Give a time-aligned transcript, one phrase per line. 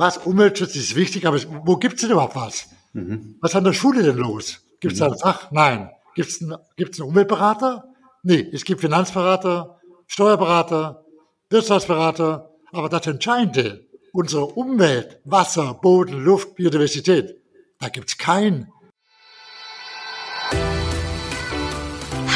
[0.00, 2.68] was, Umweltschutz ist wichtig, aber wo gibt's denn überhaupt was?
[2.94, 3.36] Mhm.
[3.40, 4.60] Was an der Schule denn los?
[4.80, 5.04] Gibt's mhm.
[5.04, 5.50] da ein Fach?
[5.52, 5.90] Nein.
[6.14, 7.84] Gibt's einen, gibt's einen Umweltberater?
[8.22, 11.04] Nee, es gibt Finanzberater, Steuerberater,
[11.50, 17.36] Wirtschaftsberater, aber das Entscheidende, unsere Umwelt, Wasser, Boden, Luft, Biodiversität,
[17.78, 18.72] da gibt's keinen.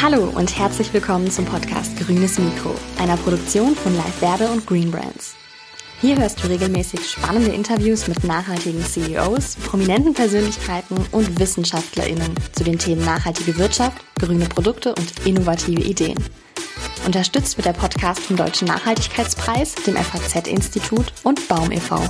[0.01, 4.91] Hallo und herzlich willkommen zum Podcast Grünes Mikro, einer Produktion von Live Werbe und Green
[4.91, 5.35] Brands.
[6.01, 12.77] Hier hörst du regelmäßig spannende Interviews mit nachhaltigen CEOs, prominenten Persönlichkeiten und WissenschaftlerInnen zu den
[12.77, 16.17] Themen nachhaltige Wirtschaft, grüne Produkte und innovative Ideen.
[17.05, 22.01] Unterstützt wird der Podcast vom Deutschen Nachhaltigkeitspreis, dem FAZ-Institut und Baum e.V.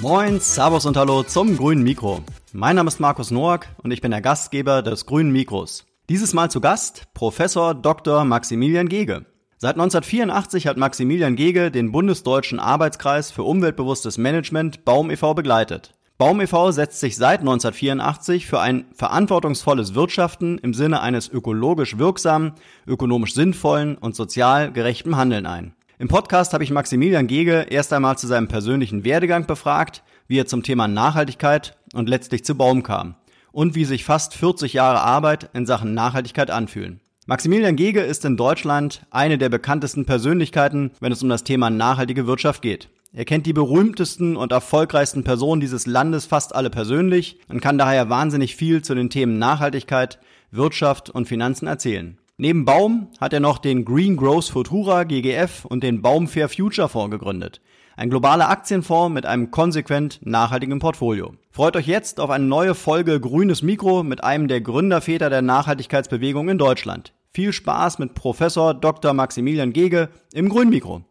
[0.00, 2.22] Moin, Servus und Hallo zum Grünen Mikro.
[2.52, 5.84] Mein Name ist Markus Noack und ich bin der Gastgeber des Grünen Mikros.
[6.08, 8.24] Dieses Mal zu Gast Professor Dr.
[8.24, 9.26] Maximilian Gege.
[9.58, 15.32] Seit 1984 hat Maximilian Gege den bundesdeutschen Arbeitskreis für umweltbewusstes Management Baum e.V.
[15.32, 15.94] begleitet.
[16.18, 16.72] Baum e.V.
[16.72, 22.52] setzt sich seit 1984 für ein verantwortungsvolles Wirtschaften im Sinne eines ökologisch wirksamen,
[22.86, 25.74] ökonomisch sinnvollen und sozial gerechten Handeln ein.
[25.98, 30.44] Im Podcast habe ich Maximilian Gege erst einmal zu seinem persönlichen Werdegang befragt, wie er
[30.44, 33.14] zum Thema Nachhaltigkeit und letztlich zu Baum kam
[33.52, 37.00] und wie sich fast 40 Jahre Arbeit in Sachen Nachhaltigkeit anfühlen.
[37.28, 42.28] Maximilian Gege ist in Deutschland eine der bekanntesten Persönlichkeiten, wenn es um das Thema nachhaltige
[42.28, 42.88] Wirtschaft geht.
[43.12, 48.08] Er kennt die berühmtesten und erfolgreichsten Personen dieses Landes fast alle persönlich und kann daher
[48.08, 50.20] wahnsinnig viel zu den Themen Nachhaltigkeit,
[50.52, 52.16] Wirtschaft und Finanzen erzählen.
[52.36, 56.88] Neben Baum hat er noch den Green Growth Futura GGF und den Baum Fair Future
[56.88, 57.60] Fonds gegründet.
[57.96, 61.32] Ein globaler Aktienfonds mit einem konsequent nachhaltigen Portfolio.
[61.50, 66.50] Freut euch jetzt auf eine neue Folge Grünes Mikro mit einem der Gründerväter der Nachhaltigkeitsbewegung
[66.50, 67.14] in Deutschland.
[67.36, 69.12] Viel Spaß mit Professor Dr.
[69.12, 71.02] Maximilian Gege im Grünen Mikro.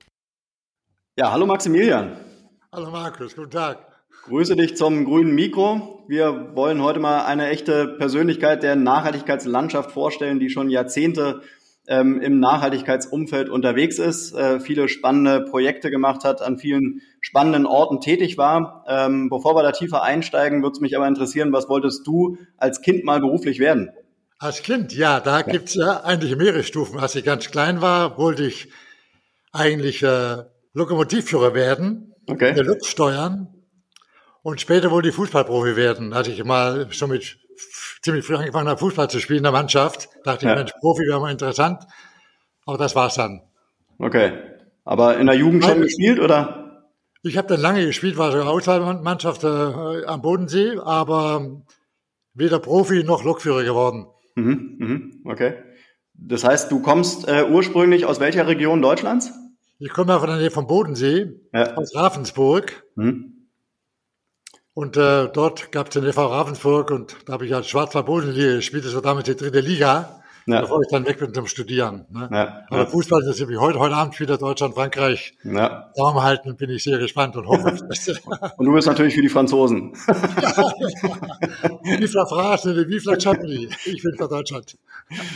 [1.19, 2.13] Ja, hallo Maximilian.
[2.71, 3.77] Hallo Markus, guten Tag.
[4.23, 6.03] Grüße dich zum grünen Mikro.
[6.07, 11.43] Wir wollen heute mal eine echte Persönlichkeit der Nachhaltigkeitslandschaft vorstellen, die schon Jahrzehnte
[11.87, 18.01] ähm, im Nachhaltigkeitsumfeld unterwegs ist, äh, viele spannende Projekte gemacht hat, an vielen spannenden Orten
[18.01, 18.83] tätig war.
[18.87, 22.81] Ähm, bevor wir da tiefer einsteigen, würde es mich aber interessieren, was wolltest du als
[22.81, 23.91] Kind mal beruflich werden?
[24.37, 25.41] Als Kind, ja, da ja.
[25.43, 26.99] gibt's ja eigentlich mehrere Stufen.
[26.99, 28.69] Als ich ganz klein war, wollte ich
[29.53, 32.53] eigentlich äh, Lokomotivführer werden, okay.
[32.53, 33.47] der Lok steuern.
[34.43, 36.13] Und später wollte ich Fußballprofi werden.
[36.13, 37.39] Als ich mal schon mit
[38.01, 40.51] ziemlich früh angefangen habe, Fußball zu spielen in der Mannschaft, dachte ja.
[40.51, 41.83] ich, Mensch, Profi wäre mal interessant.
[42.65, 43.41] Aber das war's dann.
[43.97, 44.33] Okay.
[44.83, 46.83] Aber in der Jugend schon gespielt, oder?
[47.23, 51.63] Ich habe dann lange gespielt, war sogar Auswahlmannschaft äh, am Bodensee, aber
[52.35, 54.05] weder Profi noch Lokführer geworden.
[54.35, 55.55] Mhm, mhm, okay.
[56.13, 59.33] Das heißt, du kommst äh, ursprünglich aus welcher Region Deutschlands?
[59.79, 61.75] Ich komme ja von der Nähe vom Bodensee, ja.
[61.75, 62.83] aus Ravensburg.
[62.95, 63.49] Mhm.
[64.73, 68.85] Und äh, dort gab es den FV Ravensburg und da habe ich als Schwarzwald-Bodenliga gespielt.
[68.85, 70.61] Das war damals die dritte Liga, ja.
[70.61, 72.05] bevor ich dann weg bin zum Studieren.
[72.09, 72.29] Ne?
[72.31, 72.65] Ja.
[72.69, 75.33] Aber Fußball ist wie heute, heute Abend wieder Deutschland, Frankreich.
[75.43, 75.91] Ja.
[75.95, 77.65] Daumen halten, bin ich sehr gespannt und hoffe.
[78.57, 79.93] Und du bist natürlich für die Franzosen.
[81.83, 84.77] Vive la France, vive la Champions Ich bin für Deutschland.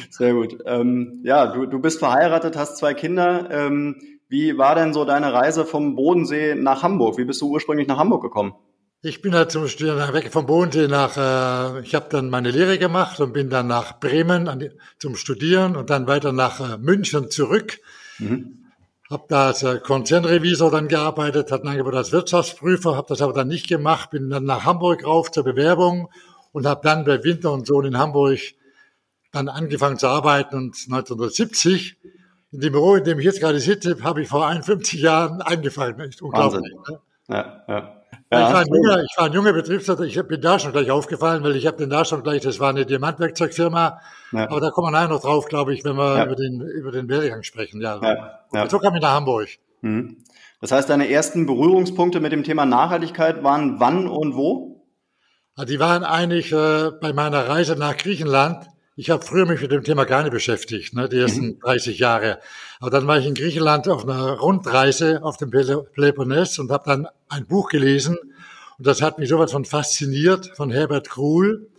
[0.10, 0.58] Sehr gut.
[0.66, 3.50] Ähm, ja, du, du bist verheiratet, hast zwei Kinder.
[3.52, 3.96] Ähm,
[4.28, 7.18] wie war denn so deine Reise vom Bodensee nach Hamburg?
[7.18, 8.54] Wie bist du ursprünglich nach Hamburg gekommen?
[9.02, 12.78] Ich bin halt zum Studieren weg vom Bodensee nach, äh, ich habe dann meine Lehre
[12.78, 17.32] gemacht und bin dann nach Bremen die, zum Studieren und dann weiter nach äh, München
[17.32, 17.80] zurück.
[18.18, 18.66] Mhm.
[19.10, 23.32] Habe da als äh, Konzernrevisor dann gearbeitet, hatte ein Angebot als Wirtschaftsprüfer, habe das aber
[23.32, 26.10] dann nicht gemacht, bin dann nach Hamburg rauf zur Bewerbung
[26.52, 28.40] und habe dann bei Winter und Sohn in Hamburg
[29.32, 31.96] dann angefangen zu arbeiten und 1970
[32.52, 36.02] in dem Büro, in dem ich jetzt gerade sitze, habe ich vor 51 Jahren angefangen.
[36.02, 36.74] Ist unglaublich.
[36.90, 37.00] Ne?
[37.30, 37.99] Ja, ja.
[38.32, 40.92] Ja, ich, war ein junger, ich war ein junger Betriebsleiter, ich bin da schon gleich
[40.92, 44.02] aufgefallen, weil ich habe den da schon gleich, das war eine Diamantwerkzeugfirma,
[44.32, 44.44] ja.
[44.44, 46.26] aber da kommen wir nachher noch drauf, glaube ich, wenn wir ja.
[46.26, 47.82] über den über den Werdegang sprechen.
[47.82, 48.40] Ja, ja.
[48.54, 48.70] ja.
[48.70, 49.50] so kam ich nach Hamburg.
[49.82, 50.18] Mhm.
[50.62, 54.86] Das heißt, deine ersten Berührungspunkte mit dem Thema Nachhaltigkeit waren wann und wo?
[55.68, 58.68] Die waren eigentlich äh, bei meiner Reise nach Griechenland
[59.00, 61.60] ich habe früher mich mit dem Thema gar nicht beschäftigt, ne, die ersten mhm.
[61.62, 62.40] 30 Jahre.
[62.82, 67.08] Aber dann war ich in Griechenland auf einer Rundreise auf dem Peloponnes und habe dann
[67.30, 68.18] ein Buch gelesen.
[68.78, 71.70] Und das hat mich sowas von fasziniert, von Herbert Kruhl,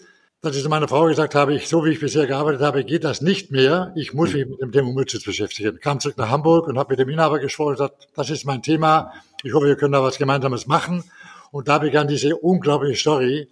[0.40, 3.04] dass ich zu meiner Frau gesagt habe, ich, so wie ich bisher gearbeitet habe, geht
[3.04, 3.92] das nicht mehr.
[3.96, 5.78] Ich muss mich mit dem Thema Umweltschutz beschäftigen.
[5.78, 8.62] Kam zurück nach Hamburg und habe mit dem Inhaber gesprochen und gesagt, das ist mein
[8.62, 9.12] Thema.
[9.42, 11.04] Ich hoffe, wir können da was Gemeinsames machen.
[11.50, 13.50] Und da begann diese unglaubliche Story,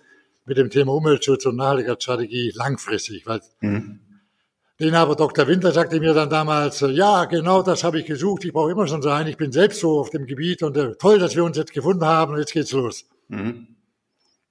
[0.49, 4.00] mit dem Thema Umweltschutz und Nachhaltigkeitsstrategie langfristig, weil mhm.
[4.81, 5.49] Den aber Dr.
[5.49, 9.03] Winter sagte mir dann damals, ja, genau das habe ich gesucht, ich brauche immer schon
[9.03, 11.73] sein, ich bin selbst so auf dem Gebiet und äh, toll, dass wir uns jetzt
[11.73, 13.05] gefunden haben und jetzt geht's los.
[13.27, 13.67] Mhm.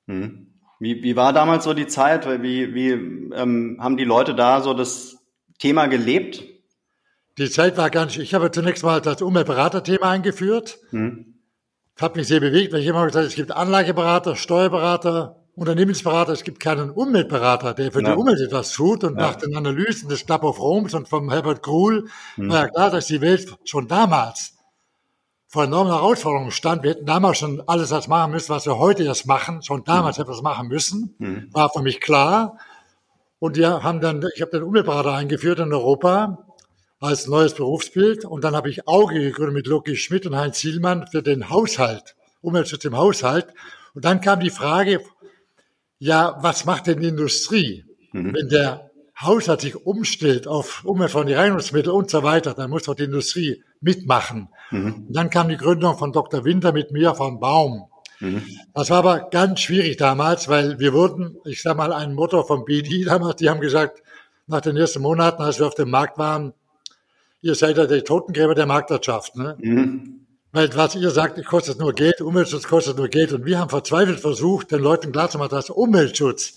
[0.06, 0.48] Mhm.
[0.80, 2.28] Wie, wie war damals so die Zeit?
[2.44, 5.18] Wie, wie ähm, haben die Leute da so das
[5.60, 6.44] Thema gelebt?
[7.38, 10.78] Die Zeit war ganz, ich habe zunächst mal das Umweltberaterthema eingeführt.
[10.92, 11.36] Mhm.
[12.00, 16.44] Hat mich sehr bewegt, weil ich immer gesagt habe, es gibt Anlageberater, Steuerberater, Unternehmensberater, es
[16.44, 18.12] gibt keinen Umweltberater, der für ja.
[18.12, 19.04] die Umwelt etwas tut.
[19.04, 19.22] Und ja.
[19.28, 22.50] nach den Analysen des Club of Rome und vom Herbert Gruhl mhm.
[22.50, 24.54] war ja klar, dass die Welt schon damals
[25.48, 26.84] vor enormen Herausforderungen stand.
[26.84, 30.20] Wir hätten damals schon alles das machen müssen, was wir heute jetzt machen, schon damals
[30.20, 30.26] mhm.
[30.26, 31.16] etwas machen müssen.
[31.18, 31.50] Mhm.
[31.52, 32.60] War für mich klar.
[33.40, 36.46] Und wir haben dann, ich habe den Umweltberater eingeführt in Europa
[37.00, 38.26] als neues Berufsbild.
[38.26, 42.16] Und dann habe ich Auge gegründet mit Loki Schmidt und Heinz Zielmann für den Haushalt,
[42.42, 43.48] Umweltschutz im Haushalt.
[43.96, 45.02] Und dann kam die Frage,
[46.00, 47.86] ja, was macht denn die Industrie?
[48.12, 48.34] Mhm.
[48.34, 53.06] Wenn der Haushalt sich umstellt auf umweltfreundliche Reinigungsmittel und so weiter, dann muss doch die
[53.06, 54.50] Industrie mitmachen.
[54.70, 55.08] Mhm.
[55.10, 56.46] Dann kam die Gründung von Dr.
[56.46, 57.88] Winter mit mir von Baum.
[58.20, 58.44] Mhm.
[58.74, 62.66] Das war aber ganz schwierig damals, weil wir wurden, ich sag mal, ein Motto vom
[62.66, 64.04] BDI damals, die haben gesagt,
[64.46, 66.54] nach den ersten Monaten, als wir auf dem Markt waren,
[67.42, 69.36] ihr seid ja die Totengräber der Marktwirtschaft.
[69.36, 69.58] Ne?
[69.60, 70.27] Mhm.
[70.58, 73.32] Weil was ihr sagt, kostet nur Geld, Umweltschutz kostet nur Geld.
[73.32, 76.56] Und wir haben verzweifelt versucht, den Leuten klarzumachen, dass Umweltschutz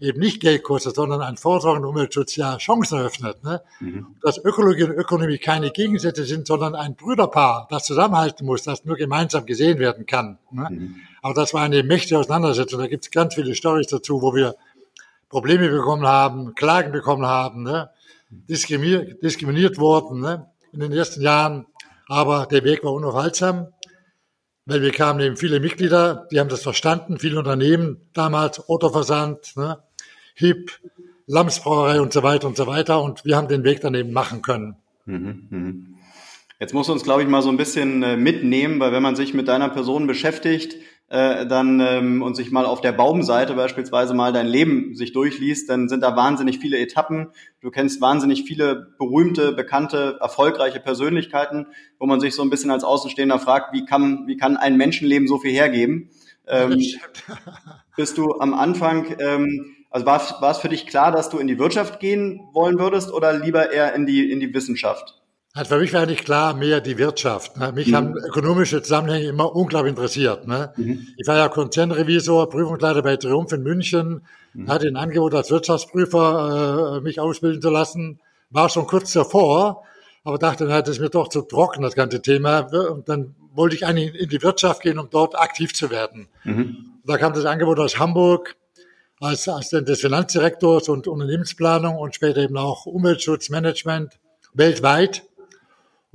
[0.00, 3.44] eben nicht Geld kostet, sondern ein vorsorgender Umweltschutz ja Chancen eröffnet.
[3.44, 3.60] Ne?
[3.80, 4.06] Mhm.
[4.22, 8.96] Dass Ökologie und Ökonomie keine Gegensätze sind, sondern ein Brüderpaar, das zusammenhalten muss, das nur
[8.96, 10.38] gemeinsam gesehen werden kann.
[10.50, 10.66] Ne?
[10.70, 10.96] Mhm.
[11.20, 12.80] Aber das war eine mächtige Auseinandersetzung.
[12.80, 14.54] Da gibt es ganz viele Stories dazu, wo wir
[15.28, 17.90] Probleme bekommen haben, Klagen bekommen haben, ne?
[18.30, 20.46] diskriminiert, diskriminiert worden ne?
[20.72, 21.66] in den ersten Jahren.
[22.06, 23.68] Aber der Weg war unaufhaltsam
[24.66, 29.78] weil wir kamen eben viele Mitglieder, die haben das verstanden, viele Unternehmen damals, Autoversand, ne,
[30.34, 30.72] HIP,
[31.26, 34.42] Lamsbrauerei und so weiter und so weiter und wir haben den Weg dann eben machen
[34.42, 34.76] können.
[35.06, 35.74] Mhm, mh.
[36.60, 39.34] Jetzt muss uns, glaube ich, mal so ein bisschen äh, mitnehmen, weil wenn man sich
[39.34, 40.76] mit deiner Person beschäftigt,
[41.08, 45.68] äh, dann ähm, und sich mal auf der Baumseite beispielsweise mal dein Leben sich durchliest,
[45.68, 47.28] dann sind da wahnsinnig viele Etappen.
[47.60, 51.66] Du kennst wahnsinnig viele berühmte, bekannte, erfolgreiche Persönlichkeiten,
[51.98, 55.28] wo man sich so ein bisschen als Außenstehender fragt, wie kann, wie kann ein Menschenleben
[55.28, 56.10] so viel hergeben?
[56.46, 56.78] Ähm,
[57.96, 61.46] bist du am Anfang, ähm, also war, war es für dich klar, dass du in
[61.46, 65.23] die Wirtschaft gehen wollen würdest oder lieber eher in die, in die Wissenschaft?
[65.56, 67.56] Also für mich war eigentlich klar, mehr die Wirtschaft.
[67.56, 67.70] Ne?
[67.70, 67.94] Mich mhm.
[67.94, 70.48] haben ökonomische Zusammenhänge immer unglaublich interessiert.
[70.48, 70.72] Ne?
[70.76, 71.06] Mhm.
[71.16, 74.22] Ich war ja Konzernrevisor, Prüfungsleiter bei Triumph in München,
[74.52, 74.68] mhm.
[74.68, 78.18] hatte ein Angebot als Wirtschaftsprüfer, äh, mich ausbilden zu lassen,
[78.50, 79.84] war schon kurz davor,
[80.24, 82.60] aber dachte, na, das ist mir doch zu trocken, das ganze Thema.
[82.90, 86.26] Und dann wollte ich eigentlich in die Wirtschaft gehen, um dort aktiv zu werden.
[86.42, 86.98] Mhm.
[87.06, 88.56] Da kam das Angebot aus Hamburg
[89.20, 94.18] als Assistent des Finanzdirektors und Unternehmensplanung und später eben auch Umweltschutzmanagement
[94.52, 95.22] weltweit.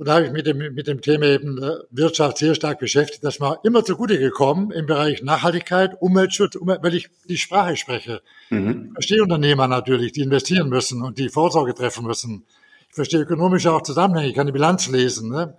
[0.00, 3.22] Und da habe ich mit dem, mit dem Thema eben äh, Wirtschaft sehr stark beschäftigt.
[3.22, 8.22] Das war immer zugute gekommen im Bereich Nachhaltigkeit, Umweltschutz, weil ich die Sprache spreche.
[8.48, 8.86] Mhm.
[8.86, 12.46] Ich verstehe Unternehmer natürlich, die investieren müssen und die Vorsorge treffen müssen.
[12.88, 15.28] Ich verstehe ökonomische auch Zusammenhänge, ich kann die Bilanz lesen.
[15.28, 15.58] Ne?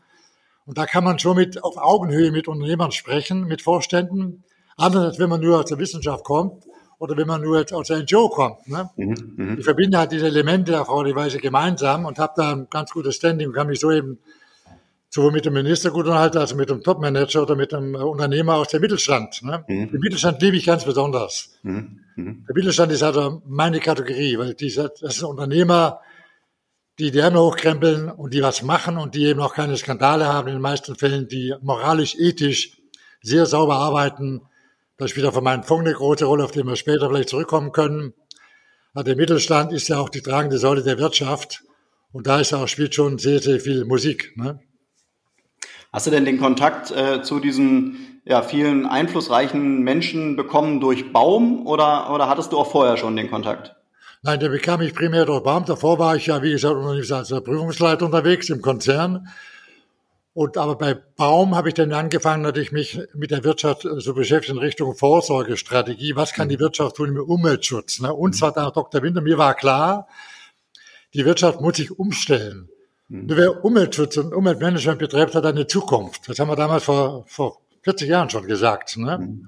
[0.65, 4.43] Und da kann man schon mit auf Augenhöhe mit Unternehmern sprechen, mit Vorständen.
[4.75, 6.63] Anders als wenn man nur aus der Wissenschaft kommt
[7.01, 8.67] oder wenn man nur jetzt aus der NGO kommt.
[8.67, 8.87] Ne?
[8.95, 12.67] Mhm, mhm, ich verbinde halt diese Elemente auf die Weise gemeinsam und habe da ein
[12.69, 14.19] ganz gutes Standing und kann mich so eben
[15.09, 18.67] sowohl mit dem Minister gut unterhalten, als mit dem Topmanager oder mit dem Unternehmer aus
[18.67, 19.41] dem Mittelstand.
[19.41, 19.65] Ne?
[19.67, 19.91] Mhm.
[19.91, 21.57] Den Mittelstand liebe ich ganz besonders.
[21.63, 22.45] Mhm, mhm.
[22.47, 26.01] Der Mittelstand ist also meine Kategorie, weil diese, das sind Unternehmer,
[26.99, 30.49] die die Ärmel hochkrempeln und die was machen und die eben auch keine Skandale haben
[30.49, 32.77] in den meisten Fällen, die moralisch, ethisch
[33.23, 34.41] sehr sauber arbeiten,
[35.01, 37.71] das spielt auch für meinen Fonds eine große Rolle, auf den wir später vielleicht zurückkommen
[37.71, 38.13] können.
[38.95, 41.63] Der Mittelstand ist ja auch die tragende Säule der Wirtschaft.
[42.11, 44.33] Und da ist auch, spielt schon sehr, sehr viel Musik.
[44.35, 44.59] Ne?
[45.91, 51.65] Hast du denn den Kontakt äh, zu diesen ja, vielen einflussreichen Menschen bekommen durch Baum
[51.65, 53.75] oder, oder hattest du auch vorher schon den Kontakt?
[54.21, 55.65] Nein, den bekam ich primär durch Baum.
[55.65, 56.77] Davor war ich ja, wie gesagt,
[57.11, 59.27] als Prüfungsleiter unterwegs im Konzern.
[60.33, 64.13] Und aber bei Baum habe ich dann angefangen, natürlich mich mit der Wirtschaft äh, so
[64.13, 66.15] beschäftigt in Richtung Vorsorgestrategie.
[66.15, 66.61] Was kann die mhm.
[66.61, 67.99] Wirtschaft tun mit Umweltschutz?
[67.99, 68.13] Ne?
[68.13, 69.01] Und zwar nach Dr.
[69.01, 70.07] Winter, mir war klar,
[71.13, 72.69] die Wirtschaft muss sich umstellen.
[73.09, 73.25] Mhm.
[73.25, 76.29] Nur wer Umweltschutz und Umweltmanagement betreibt, hat eine Zukunft.
[76.29, 78.95] Das haben wir damals vor, vor 40 Jahren schon gesagt.
[78.95, 79.17] Ne?
[79.17, 79.47] Mhm.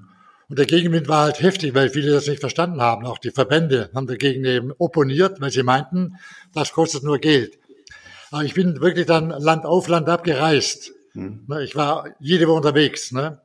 [0.50, 3.06] Und der Gegenwind war halt heftig, weil viele das nicht verstanden haben.
[3.06, 6.18] Auch die Verbände haben dagegen eben opponiert, weil sie meinten,
[6.52, 7.58] das kostet nur Geld.
[8.34, 10.90] Aber ich bin wirklich dann Land auf Land ab gereist.
[11.12, 11.46] Hm.
[11.62, 13.12] Ich war jede Woche unterwegs.
[13.12, 13.40] Ne?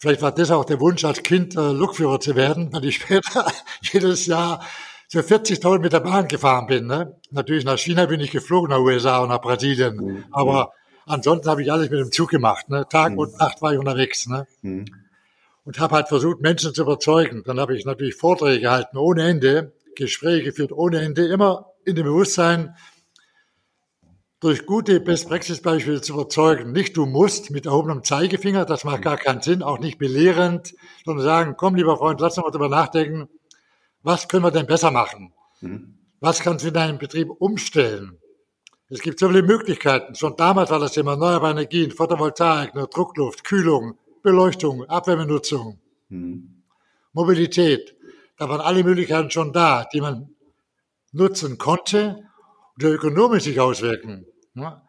[0.00, 3.46] Vielleicht war das auch der Wunsch, als Kind äh, Lokführer zu werden, weil ich später
[3.80, 4.66] jedes Jahr
[5.06, 6.88] so 40.000 mit der Bahn gefahren bin.
[6.88, 7.14] Ne?
[7.30, 9.94] Natürlich nach China bin ich geflogen, nach USA und nach Brasilien.
[9.94, 10.24] Mhm.
[10.32, 10.72] Aber
[11.06, 12.68] ansonsten habe ich alles mit dem Zug gemacht.
[12.70, 12.88] Ne?
[12.90, 13.18] Tag mhm.
[13.18, 14.26] und Nacht war ich unterwegs.
[14.26, 14.48] Ne?
[14.62, 14.86] Mhm.
[15.64, 17.44] Und habe halt versucht, Menschen zu überzeugen.
[17.46, 22.04] Dann habe ich natürlich Vorträge gehalten ohne Ende, Gespräche geführt ohne Ende, immer in dem
[22.04, 22.74] Bewusstsein,
[24.40, 26.72] durch gute Best-Praxis-Beispiele zu überzeugen.
[26.72, 31.24] Nicht du musst mit erhobenem Zeigefinger, das macht gar keinen Sinn, auch nicht belehrend, sondern
[31.24, 33.28] sagen, komm lieber Freund, lass uns mal darüber nachdenken,
[34.02, 35.32] was können wir denn besser machen?
[35.60, 35.98] Mhm.
[36.20, 38.18] Was kannst du in deinem Betrieb umstellen?
[38.88, 40.14] Es gibt so viele Möglichkeiten.
[40.14, 45.78] Schon damals war das Thema erneuerbare Energien, Photovoltaik, Druckluft, Kühlung, Beleuchtung, Abwärmenutzung,
[46.08, 46.62] mhm.
[47.12, 47.96] Mobilität.
[48.36, 50.30] Da waren alle Möglichkeiten schon da, die man
[51.12, 52.27] nutzen konnte
[52.82, 54.26] und ökonomisch sich auswirken.
[54.54, 54.80] Ne?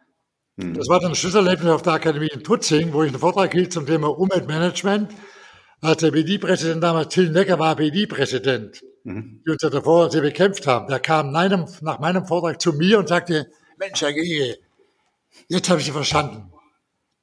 [0.57, 0.73] Mhm.
[0.73, 3.73] Das war dann ein Schlüsselerlebnis auf der Akademie in Tutzing, wo ich einen Vortrag hielt
[3.73, 5.11] zum Thema Umweltmanagement.
[5.81, 9.41] Als der BD-Präsident damals, Till Necker war BD-Präsident mhm.
[9.45, 10.87] die uns ja davor sehr bekämpft haben.
[10.87, 14.57] Der kam meinem, nach meinem Vortrag zu mir und sagte, Mensch, Herr Gege,
[15.47, 16.51] jetzt habe ich Sie verstanden.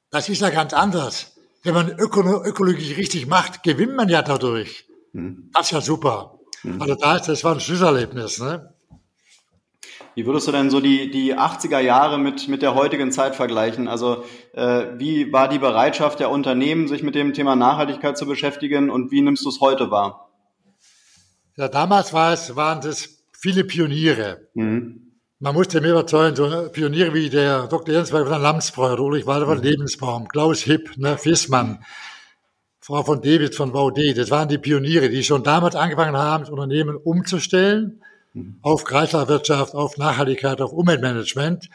[0.09, 1.35] Das ist ja ganz anders.
[1.63, 4.85] Wenn man Öko Ökologie richtig macht, gewinnt man ja dadurch.
[5.13, 5.49] Mhm.
[5.53, 6.39] Das ist ja super.
[6.63, 6.81] Mhm.
[6.81, 8.39] Also das, das war ein Schlüsselerlebnis.
[8.39, 8.73] Ne?
[10.17, 13.87] Wie würdest du denn so die, die 80er Jahre mit, mit der heutigen Zeit vergleichen?
[13.87, 18.89] Also äh, wie war die Bereitschaft der Unternehmen, sich mit dem Thema Nachhaltigkeit zu beschäftigen
[18.89, 20.31] und wie nimmst du es heute wahr?
[21.55, 24.47] Ja, damals war es, waren es viele Pioniere.
[24.55, 25.19] Mhm.
[25.37, 27.93] Man musste mir überzeugen, so Pioniere wie der Dr.
[27.93, 29.65] Jens von Lamsbräu, Ulrich Walter von mhm.
[29.65, 31.83] Lebensbaum, Klaus Hipp, ne, Fissmann,
[32.79, 36.49] Frau von David von VD, das waren die Pioniere, die schon damals angefangen haben, das
[36.49, 38.01] Unternehmen umzustellen.
[38.61, 41.69] Auf Kreislaufwirtschaft, auf Nachhaltigkeit, auf Umweltmanagement.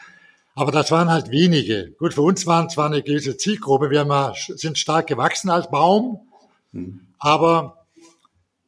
[0.55, 1.91] Aber das waren halt wenige.
[1.97, 3.89] Gut, für uns waren es eine gewisse Zielgruppe.
[3.89, 6.19] Wir haben, sind stark gewachsen als Baum,
[6.71, 7.01] mhm.
[7.17, 7.85] aber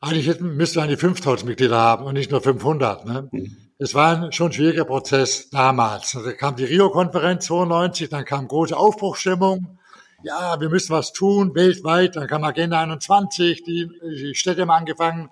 [0.02, 3.06] eigentlich hätten, müssten wir eigentlich 5000 Mitglieder haben und nicht nur 500.
[3.06, 3.30] Ne?
[3.32, 3.58] Mhm.
[3.78, 6.12] Es war schon ein schwieriger Prozess damals.
[6.12, 9.78] Da kam die Rio-Konferenz 92, dann kam große Aufbruchstimmung.
[10.24, 12.16] Ja, wir müssen was tun, weltweit.
[12.16, 15.30] Dann kam Agenda 21, die, die Städte haben angefangen.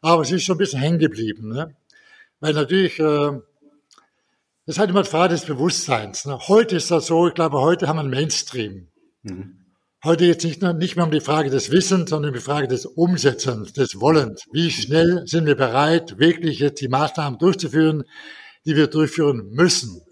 [0.00, 1.52] Aber es ist schon ein bisschen hängen geblieben.
[1.52, 1.74] Ne?
[2.44, 3.40] Weil natürlich, äh,
[4.66, 6.26] das ist halt immer die Frage des Bewusstseins.
[6.26, 6.38] Ne?
[6.46, 8.88] Heute ist das so, ich glaube, heute haben wir einen Mainstream.
[9.22, 9.64] Mhm.
[10.04, 12.84] Heute jetzt nicht, nicht mehr um die Frage des Wissens, sondern um die Frage des
[12.84, 14.44] Umsetzens, des Wollens.
[14.52, 18.04] Wie schnell sind wir bereit, wirklich jetzt die Maßnahmen durchzuführen,
[18.66, 20.02] die wir durchführen müssen?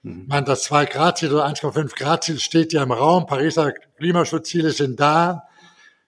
[0.00, 0.22] Mhm.
[0.22, 3.26] Ich meine, das 2-Grad-Ziel oder 1,5-Grad-Ziel steht ja im Raum.
[3.26, 5.42] Pariser Klimaschutzziele sind da.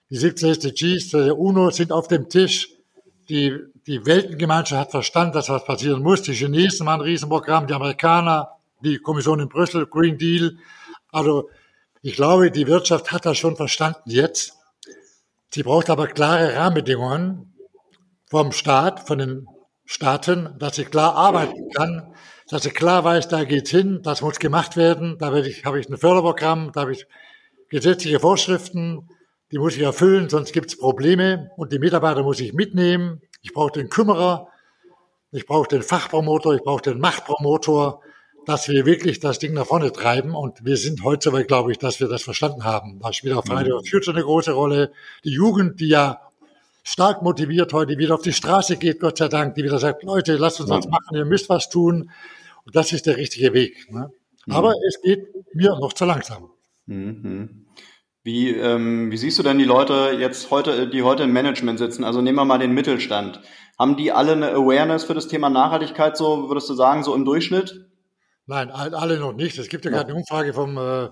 [0.09, 2.69] Die 17 SDGs der UNO sind auf dem Tisch.
[3.29, 3.55] Die,
[3.87, 6.21] die Weltengemeinschaft hat verstanden, dass was passieren muss.
[6.21, 10.57] Die Chinesen machen ein Riesenprogramm, die Amerikaner, die Kommission in Brüssel, Green Deal.
[11.11, 11.49] Also
[12.01, 14.53] ich glaube, die Wirtschaft hat das schon verstanden jetzt.
[15.53, 17.53] Sie braucht aber klare Rahmenbedingungen
[18.29, 19.47] vom Staat, von den
[19.85, 22.13] Staaten, dass sie klar arbeiten kann,
[22.47, 25.89] dass sie klar weiß, da geht's hin, das muss gemacht werden, da ich, habe ich
[25.89, 27.07] ein Förderprogramm, da habe ich
[27.69, 29.09] gesetzliche Vorschriften,
[29.51, 33.21] die muss ich erfüllen, sonst gibt's Probleme und die Mitarbeiter muss ich mitnehmen.
[33.41, 34.49] Ich brauche den Kümmerer,
[35.31, 38.01] ich brauche den Fachpromotor, ich brauche den Machtpromotor
[38.49, 40.33] dass wir wirklich das Ding nach vorne treiben.
[40.33, 42.99] Und wir sind heute soweit, glaube ich, dass wir das verstanden haben.
[42.99, 44.91] Da spielt auch Friday of Future eine große Rolle.
[45.23, 46.19] Die Jugend, die ja
[46.83, 50.35] stark motiviert heute wieder auf die Straße geht, Gott sei Dank, die wieder sagt, Leute,
[50.37, 52.09] lasst uns was machen, ihr müsst was tun.
[52.65, 53.91] Und das ist der richtige Weg.
[53.91, 54.11] Ne?
[54.47, 54.53] Mhm.
[54.53, 56.49] Aber es geht mir noch zu langsam.
[56.87, 57.67] Mhm.
[58.23, 62.03] Wie, ähm, wie siehst du denn die Leute jetzt heute, die heute im Management sitzen?
[62.03, 63.39] Also nehmen wir mal den Mittelstand.
[63.77, 67.23] Haben die alle eine Awareness für das Thema Nachhaltigkeit, so würdest du sagen, so im
[67.23, 67.85] Durchschnitt?
[68.45, 69.57] Nein, alle noch nicht.
[69.57, 69.97] Es gibt ja, ja.
[69.97, 71.09] gerade eine Umfrage vom, äh,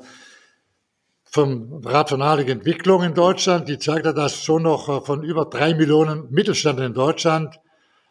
[1.24, 5.24] vom Rat für nachhaltige Entwicklung in Deutschland, die zeigt ja, dass schon noch äh, von
[5.24, 7.60] über drei Millionen Mittelstand in Deutschland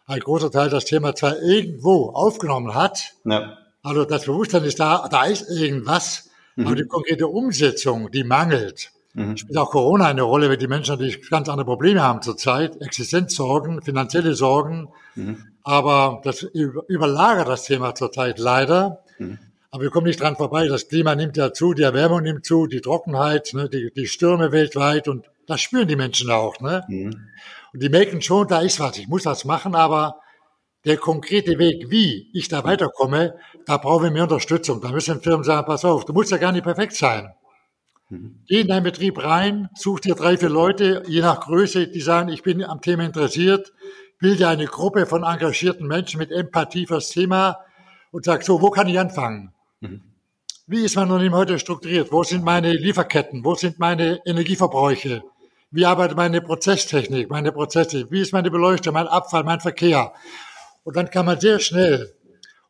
[0.06, 3.14] ein großer Teil das Thema zwar irgendwo aufgenommen hat.
[3.24, 3.58] Ja.
[3.82, 6.25] Also das Bewusstsein ist da, da ist irgendwas,
[6.56, 6.66] mhm.
[6.66, 8.90] aber die konkrete Umsetzung, die mangelt.
[9.14, 9.36] Mhm.
[9.36, 13.80] Spielt auch Corona eine Rolle, weil die Menschen natürlich ganz andere Probleme haben zurzeit, Existenzsorgen,
[13.82, 14.88] finanzielle Sorgen.
[15.14, 15.44] Mhm.
[15.62, 19.02] Aber das überlagert das Thema zurzeit leider.
[19.18, 19.38] Mhm.
[19.70, 20.68] Aber wir kommen nicht dran vorbei.
[20.68, 24.52] Das Klima nimmt ja zu, die Erwärmung nimmt zu, die Trockenheit, ne, die, die Stürme
[24.52, 26.60] weltweit und das spüren die Menschen auch.
[26.60, 26.84] Ne?
[26.88, 27.28] Mhm.
[27.72, 30.20] Und die merken schon, da ist was, ich muss was machen, aber
[30.86, 33.34] der konkrete Weg, wie ich da weiterkomme,
[33.66, 34.80] da brauchen wir mehr Unterstützung.
[34.80, 37.34] Da müssen Firmen sagen, pass auf, du musst ja gar nicht perfekt sein.
[38.08, 38.44] Mhm.
[38.46, 42.28] Geh in deinen Betrieb rein, such dir drei, vier Leute, je nach Größe, die sagen,
[42.28, 43.72] ich bin am Thema interessiert,
[44.20, 47.58] bilde eine Gruppe von engagierten Menschen mit Empathie fürs Thema
[48.12, 49.52] und sage, so, wo kann ich anfangen?
[49.80, 50.02] Mhm.
[50.68, 52.12] Wie ist mein Unternehmen heute strukturiert?
[52.12, 53.44] Wo sind meine Lieferketten?
[53.44, 55.22] Wo sind meine Energieverbräuche?
[55.72, 58.10] Wie arbeitet meine Prozesstechnik, meine Prozesse?
[58.10, 60.12] Wie ist meine Beleuchtung, mein Abfall, mein Verkehr?
[60.86, 62.14] Und dann kann man sehr schnell,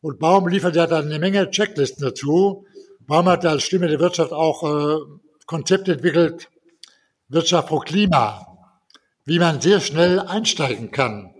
[0.01, 2.65] und Baum liefert ja dann eine Menge Checklisten dazu.
[3.01, 4.97] Baum hat als Stimme der Wirtschaft auch äh,
[5.45, 6.49] Konzepte entwickelt,
[7.27, 8.57] Wirtschaft pro Klima,
[9.25, 11.35] wie man sehr schnell einsteigen kann.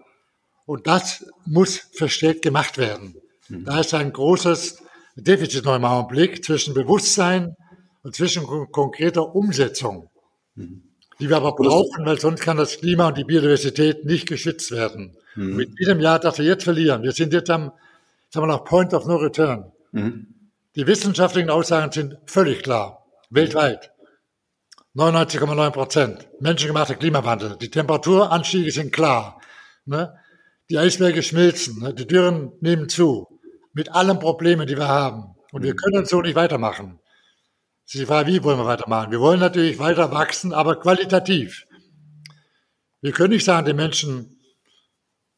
[0.67, 3.15] Und das muss verstärkt gemacht werden.
[3.49, 3.65] Mhm.
[3.65, 4.83] Da ist ein großes
[5.15, 7.55] Defizit noch im Augenblick zwischen Bewusstsein
[8.03, 10.11] und zwischen konkreter Umsetzung,
[10.53, 10.86] mhm.
[11.19, 15.15] Die wir aber brauchen, weil sonst kann das Klima und die Biodiversität nicht geschützt werden.
[15.35, 15.55] Mhm.
[15.55, 17.71] Mit diesem Jahr, das wir jetzt verlieren, wir sind jetzt am,
[18.29, 19.71] sagen wir noch, Point of No Return.
[19.91, 20.27] Mhm.
[20.75, 23.91] Die wissenschaftlichen Aussagen sind völlig klar, weltweit.
[24.95, 26.27] 99,9 Prozent.
[26.39, 27.55] Menschengemachter Klimawandel.
[27.61, 29.39] Die Temperaturanstiege sind klar.
[29.85, 30.17] Ne?
[30.71, 31.79] Die Eisberge schmilzen.
[31.81, 31.93] Ne?
[31.93, 33.27] Die Dürren nehmen zu.
[33.73, 35.35] Mit allen Problemen, die wir haben.
[35.51, 36.99] Und wir können so nicht weitermachen.
[37.89, 39.11] Sie fragt, wie wollen wir weitermachen?
[39.11, 41.65] Wir wollen natürlich weiter wachsen, aber qualitativ.
[43.01, 44.39] Wir können nicht sagen den Menschen,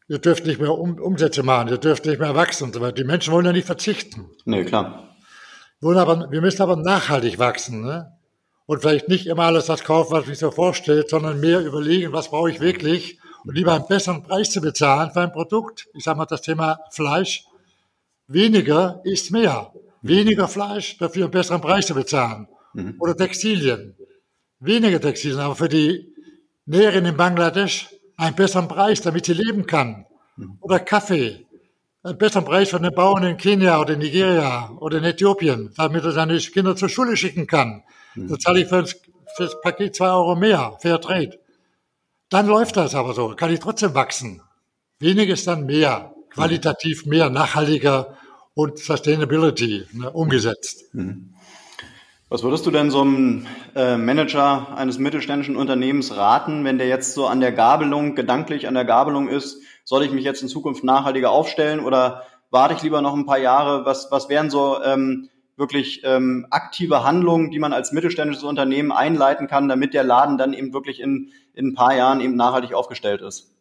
[0.08, 2.94] ihr dürft nicht mehr um, Umsätze machen, ihr dürft nicht mehr wachsen und so weiter.
[2.94, 4.32] Die Menschen wollen ja nicht verzichten.
[4.46, 5.16] Nee, klar.
[5.80, 7.82] Wir, wollen aber, wir müssen aber nachhaltig wachsen.
[7.82, 8.20] Ne?
[8.70, 12.30] und vielleicht nicht immer alles das kaufen, was sich so vorstellt, sondern mehr überlegen, was
[12.30, 15.88] brauche ich wirklich und lieber einen besseren Preis zu bezahlen für ein Produkt.
[15.96, 17.46] Ich sage mal das Thema Fleisch.
[18.28, 19.74] Weniger ist mehr.
[20.02, 22.48] Weniger Fleisch, dafür einen besseren Preis zu bezahlen.
[22.74, 22.96] Mhm.
[23.00, 23.96] Oder Textilien.
[24.60, 26.14] Weniger Textilien, aber für die
[26.66, 30.06] Näherin in Bangladesch einen besseren Preis, damit sie leben kann.
[30.38, 30.58] Mhm.
[30.62, 31.46] Oder Kaffee.
[32.04, 36.04] Einen besseren Preis für den Bauern in Kenia oder in Nigeria oder in Äthiopien, damit
[36.04, 37.84] er seine Kinder zur Schule schicken kann.
[38.16, 38.94] Da zahle ich für das,
[39.36, 41.38] für das Paket zwei Euro mehr, Fair Trade.
[42.30, 44.42] Dann läuft das aber so, kann ich trotzdem wachsen.
[45.00, 48.18] Wenig ist dann mehr, qualitativ mehr, nachhaltiger
[48.60, 50.94] und Sustainability ne, umgesetzt.
[50.94, 51.34] Mhm.
[52.28, 57.14] Was würdest du denn so einem äh, Manager eines mittelständischen Unternehmens raten, wenn der jetzt
[57.14, 60.84] so an der Gabelung, gedanklich an der Gabelung ist, soll ich mich jetzt in Zukunft
[60.84, 63.86] nachhaltiger aufstellen oder warte ich lieber noch ein paar Jahre?
[63.86, 69.48] Was, was wären so ähm, wirklich ähm, aktive Handlungen, die man als mittelständisches Unternehmen einleiten
[69.48, 73.22] kann, damit der Laden dann eben wirklich in, in ein paar Jahren eben nachhaltig aufgestellt
[73.22, 73.56] ist?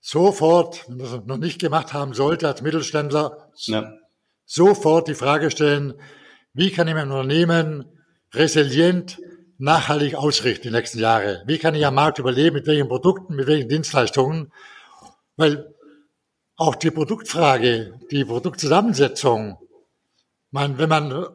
[0.00, 3.92] Sofort, wenn man das noch nicht gemacht haben sollte als Mittelständler, ja.
[4.48, 5.94] Sofort die Frage stellen,
[6.54, 7.84] wie kann ich mein Unternehmen
[8.34, 9.20] resilient,
[9.58, 11.42] nachhaltig ausrichten die nächsten Jahre?
[11.46, 12.56] Wie kann ich am Markt überleben?
[12.56, 14.52] Mit welchen Produkten, mit welchen Dienstleistungen?
[15.36, 15.74] Weil
[16.56, 19.58] auch die Produktfrage, die Produktzusammensetzung,
[20.50, 21.26] man, wenn man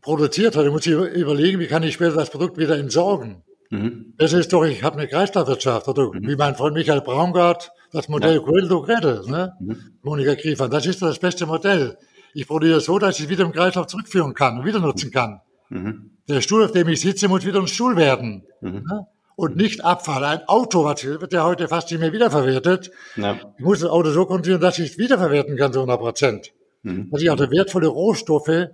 [0.00, 3.42] produziert hat, muss ich überlegen, wie kann ich später das Produkt wieder entsorgen.
[3.70, 4.14] Mhm.
[4.18, 6.28] Das ist doch, ich habe eine Kreislaufwirtschaft, oder mhm.
[6.28, 8.42] wie mein Freund Michael Braungart, das Modell ja.
[8.42, 9.54] Quildo Gretel, ne?
[9.58, 9.98] Mhm.
[10.02, 11.98] Monika Griefern, das ist das beste Modell.
[12.36, 15.40] Ich produziere so, dass ich es wieder im Kreislauf zurückführen kann und wieder nutzen kann.
[15.70, 16.10] Mhm.
[16.28, 18.44] Der Stuhl, auf dem ich sitze, muss wieder ein Stuhl werden.
[18.60, 18.84] Mhm.
[18.86, 19.06] Ne?
[19.36, 20.22] Und nicht Abfall.
[20.22, 22.90] Ein Auto was wird ja heute fast nicht mehr wiederverwertet.
[23.16, 23.40] Ja.
[23.56, 26.52] Ich muss das Auto so konstruieren, dass ich es wiederverwerten kann, so 100 Prozent.
[26.82, 27.08] Mhm.
[27.10, 28.68] Dass ich also wertvolle Rohstoffe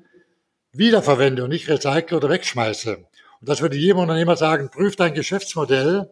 [0.73, 2.97] wiederverwende und nicht recycle oder wegschmeiße.
[2.97, 6.11] Und das würde jedem Unternehmer sagen, prüf dein Geschäftsmodell,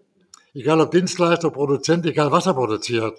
[0.55, 3.19] egal ob Dienstleister, Produzent, egal was er produziert.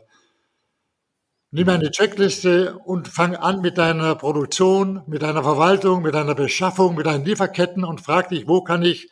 [1.54, 6.96] Nimm eine Checkliste und fang an mit deiner Produktion, mit deiner Verwaltung, mit deiner Beschaffung,
[6.96, 9.10] mit deinen Lieferketten und frag dich, wo kann ich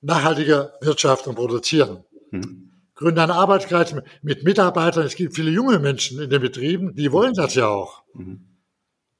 [0.00, 2.04] nachhaltiger wirtschaften und produzieren.
[2.30, 2.70] Mhm.
[2.94, 5.04] Gründe einen Arbeitskreis mit Mitarbeitern.
[5.04, 8.02] Es gibt viele junge Menschen in den Betrieben, die wollen das ja auch.
[8.14, 8.48] Mhm.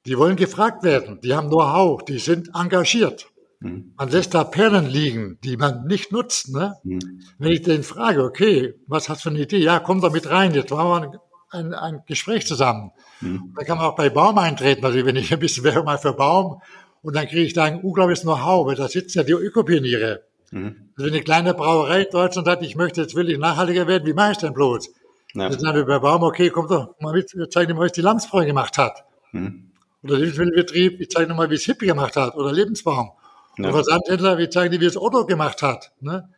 [0.05, 1.19] Die wollen gefragt werden.
[1.21, 2.03] Die haben Know-how.
[2.05, 3.27] Die sind engagiert.
[3.59, 3.93] Mhm.
[3.97, 6.53] Man lässt da Perlen liegen, die man nicht nutzt.
[6.53, 6.75] Ne?
[6.83, 7.21] Mhm.
[7.37, 9.57] Wenn ich den frage, okay, was hast du für eine Idee?
[9.57, 10.53] Ja, komm da mit rein.
[10.53, 12.91] Jetzt machen wir ein, ein Gespräch zusammen.
[13.21, 13.53] Mhm.
[13.55, 14.85] Dann kann man auch bei Baum eintreten.
[14.85, 16.61] Also wenn ich ein bisschen wäre mal für Baum
[17.01, 20.23] und dann kriege ich da ein unglaubliches Know-how, weil da sitzen ja die Ökopioniere.
[20.51, 20.91] Mhm.
[20.95, 24.05] Also wenn eine kleine Brauerei in Deutschland hat, ich möchte jetzt will ich nachhaltiger werden,
[24.05, 24.89] wie mache ich denn bloß?
[25.33, 25.49] Ja.
[25.49, 27.91] Dann sagen wir bei Baum, okay, komm doch mal mit, wir zeigen dir mal, was
[27.91, 29.03] die Lamsbräu gemacht hat.
[29.31, 29.71] Mhm.
[30.03, 32.35] Oder Lebensmittelbetrieb, ich zeige nochmal, wie es Hippie gemacht hat.
[32.35, 33.11] Oder Lebensbaum.
[33.57, 33.65] Ja.
[33.65, 35.91] Oder Versandhändler, wir zeigen dir, wie es Otto gemacht hat.
[35.99, 36.29] Ne?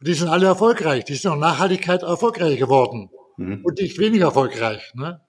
[0.00, 1.04] Und die sind alle erfolgreich.
[1.04, 3.10] Die sind auch Nachhaltigkeit erfolgreich geworden.
[3.38, 3.60] Mhm.
[3.64, 4.92] Und nicht weniger erfolgreich.
[4.94, 5.20] Ne?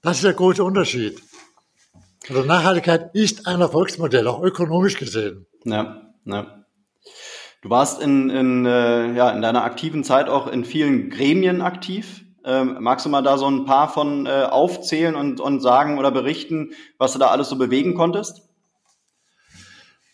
[0.00, 1.20] Das ist der große Unterschied.
[2.28, 5.46] Also Nachhaltigkeit ist ein Erfolgsmodell, auch ökonomisch gesehen.
[5.64, 6.64] Ja, ja.
[7.62, 12.24] Du warst in, in, äh, ja, in deiner aktiven Zeit auch in vielen Gremien aktiv.
[12.44, 16.12] Ähm, magst du mal da so ein paar von äh, aufzählen und, und sagen oder
[16.12, 18.42] berichten, was du da alles so bewegen konntest?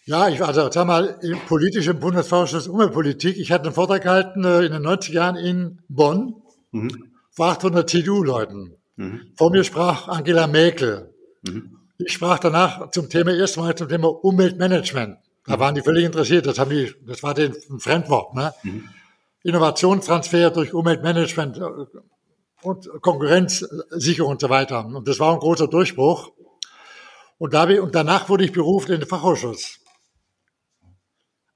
[0.04, 3.36] Ja, ich war also sag mal im politischen Bundesverausschuss Umweltpolitik.
[3.36, 7.11] Ich hatte einen Vortrag gehalten äh, in den 90er Jahren in Bonn mhm.
[7.32, 8.76] Vor 800 CDU-Leuten.
[8.96, 9.32] Mhm.
[9.36, 11.14] Vor mir sprach Angela Merkel.
[11.42, 11.78] Mhm.
[11.98, 15.18] Ich sprach danach zum Thema erstmal zum Thema Umweltmanagement.
[15.46, 15.60] Da mhm.
[15.60, 16.46] waren die völlig interessiert.
[16.46, 18.34] Das haben die, das war den Fremdwort.
[18.34, 18.52] Ne?
[18.62, 18.88] Mhm.
[19.44, 21.60] Innovationstransfer durch Umweltmanagement
[22.62, 24.86] und Konkurrenzsicherung und so weiter.
[24.86, 26.30] Und das war ein großer Durchbruch.
[27.38, 29.81] Und, da, und danach wurde ich berufen in den Fachausschuss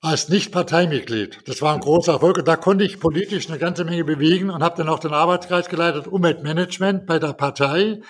[0.00, 1.40] als Nicht-Parteimitglied.
[1.46, 4.62] Das war ein großer Erfolg und da konnte ich politisch eine ganze Menge bewegen und
[4.62, 8.00] habe dann auch den Arbeitskreis geleitet, Umweltmanagement bei der Partei.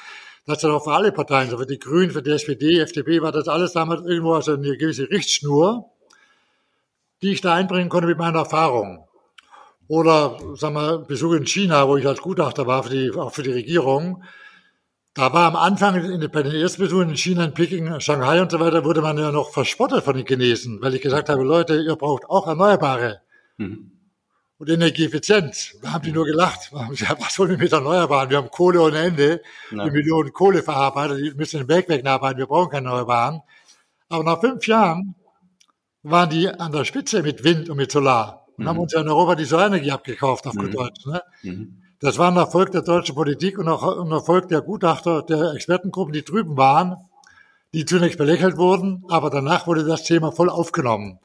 [0.46, 3.32] Das dann auch für alle Parteien, so für die Grünen, für die SPD, FDP war
[3.32, 5.90] das alles damals irgendwo also eine gewisse Richtschnur,
[7.22, 9.06] die ich da einbringen konnte mit meiner Erfahrung.
[9.88, 13.42] Oder, sagen wir, Besuch in China, wo ich als Gutachter war für die, auch für
[13.42, 14.22] die Regierung.
[15.16, 18.50] Da war am Anfang in, bei den ersten Besuchen in China, in Peking, Shanghai und
[18.50, 21.80] so weiter, wurde man ja noch verspottet von den Chinesen, weil ich gesagt habe, Leute,
[21.80, 23.22] ihr braucht auch Erneuerbare.
[23.56, 23.92] Mhm.
[24.58, 25.78] Und Energieeffizienz.
[25.82, 26.70] Da haben die nur gelacht.
[26.70, 28.28] Was wollen wir mit Erneuerbaren?
[28.28, 29.40] Wir haben Kohle ohne Ende.
[29.70, 29.84] Ja.
[29.84, 32.38] Die Millionen Kohle verarbeitet, die müssen den Berg wegnarbeiten.
[32.38, 33.40] Wir brauchen keine Erneuerbaren.
[34.10, 35.14] Aber nach fünf Jahren
[36.02, 38.46] waren die an der Spitze mit Wind und mit Solar.
[38.56, 38.68] Und mhm.
[38.68, 40.72] haben uns ja in Europa die Solarenergie abgekauft, auf gut mhm.
[40.72, 41.06] Deutsch.
[41.06, 41.22] Ne?
[41.42, 41.82] Mhm.
[42.00, 46.12] Das war ein Erfolg der deutschen Politik und auch ein Erfolg der Gutachter, der Expertengruppen,
[46.12, 46.96] die drüben waren,
[47.72, 51.18] die zunächst belächelt wurden, aber danach wurde das Thema voll aufgenommen.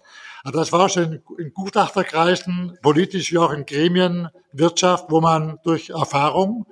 [0.43, 5.89] Also das war schon in Gutachterkreisen, politisch wie auch in Gremien, Wirtschaft, wo man durch
[5.89, 6.65] Erfahrung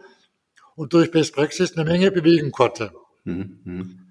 [0.75, 2.91] und durch Best Praxis eine Menge bewegen konnte.
[3.25, 4.05] Mhm.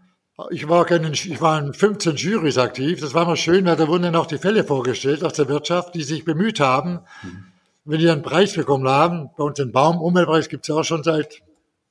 [0.51, 3.01] Ich war, kein, ich war in 15 Jurys aktiv.
[3.01, 5.97] Das war mal schön, weil da wurden dann auch die Fälle vorgestellt aus der Wirtschaft,
[5.97, 7.47] die sich bemüht haben, mhm
[7.89, 11.03] wenn die einen Preis bekommen haben, bei uns den Baumumweltpreis gibt es ja auch schon
[11.03, 11.43] seit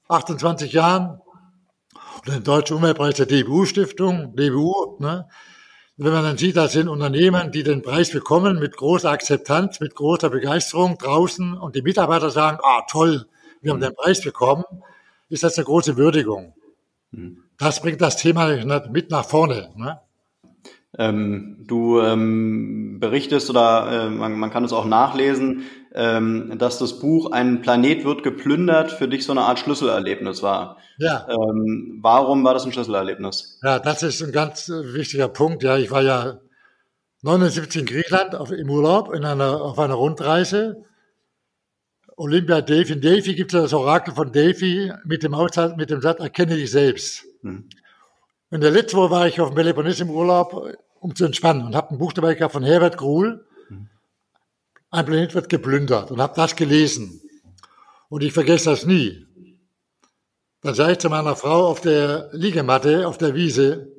[0.09, 1.19] 28 Jahren,
[2.21, 5.27] oder den Deutschen Umweltpreis der DBU-Stiftung, DBU, ne?
[5.97, 9.95] wenn man dann sieht, das sind Unternehmen, die den Preis bekommen mit großer Akzeptanz, mit
[9.95, 13.25] großer Begeisterung draußen und die Mitarbeiter sagen, ah toll,
[13.61, 14.65] wir haben den Preis bekommen,
[15.29, 16.53] ist das eine große Würdigung.
[17.09, 17.43] Mhm.
[17.57, 18.55] Das bringt das Thema
[18.91, 19.71] mit nach vorne.
[19.75, 19.99] Ne?
[20.99, 25.63] Ähm, du ähm, berichtest oder äh, man, man, kann es auch nachlesen,
[25.97, 30.77] ähm, dass das Buch Ein Planet wird geplündert für dich so eine Art Schlüsselerlebnis war.
[30.99, 31.27] Ja.
[31.27, 33.59] Ähm, warum war das ein Schlüsselerlebnis?
[33.63, 35.63] Ja, das ist ein ganz äh, wichtiger Punkt.
[35.63, 36.39] Ja, ich war ja
[37.23, 40.83] 79 in Griechenland auf, im Urlaub in einer, auf einer Rundreise.
[42.15, 42.93] Olympia Delphi.
[42.93, 46.57] In Delphi gibt es das Orakel von Delphi mit dem, Aussatz, mit dem Satz, erkenne
[46.57, 47.25] dich selbst.
[47.41, 47.69] Hm.
[48.51, 51.75] In der letzten Woche war ich auf dem Peloponnes im Urlaub, um zu entspannen und
[51.75, 53.46] habe ein Buch dabei gehabt von Herbert Gruhl.
[54.89, 57.21] Ein Planet wird geplündert und habe das gelesen.
[58.09, 59.25] Und ich vergesse das nie.
[60.61, 63.91] Dann sage ich zu meiner Frau auf der Liegematte, auf der Wiese,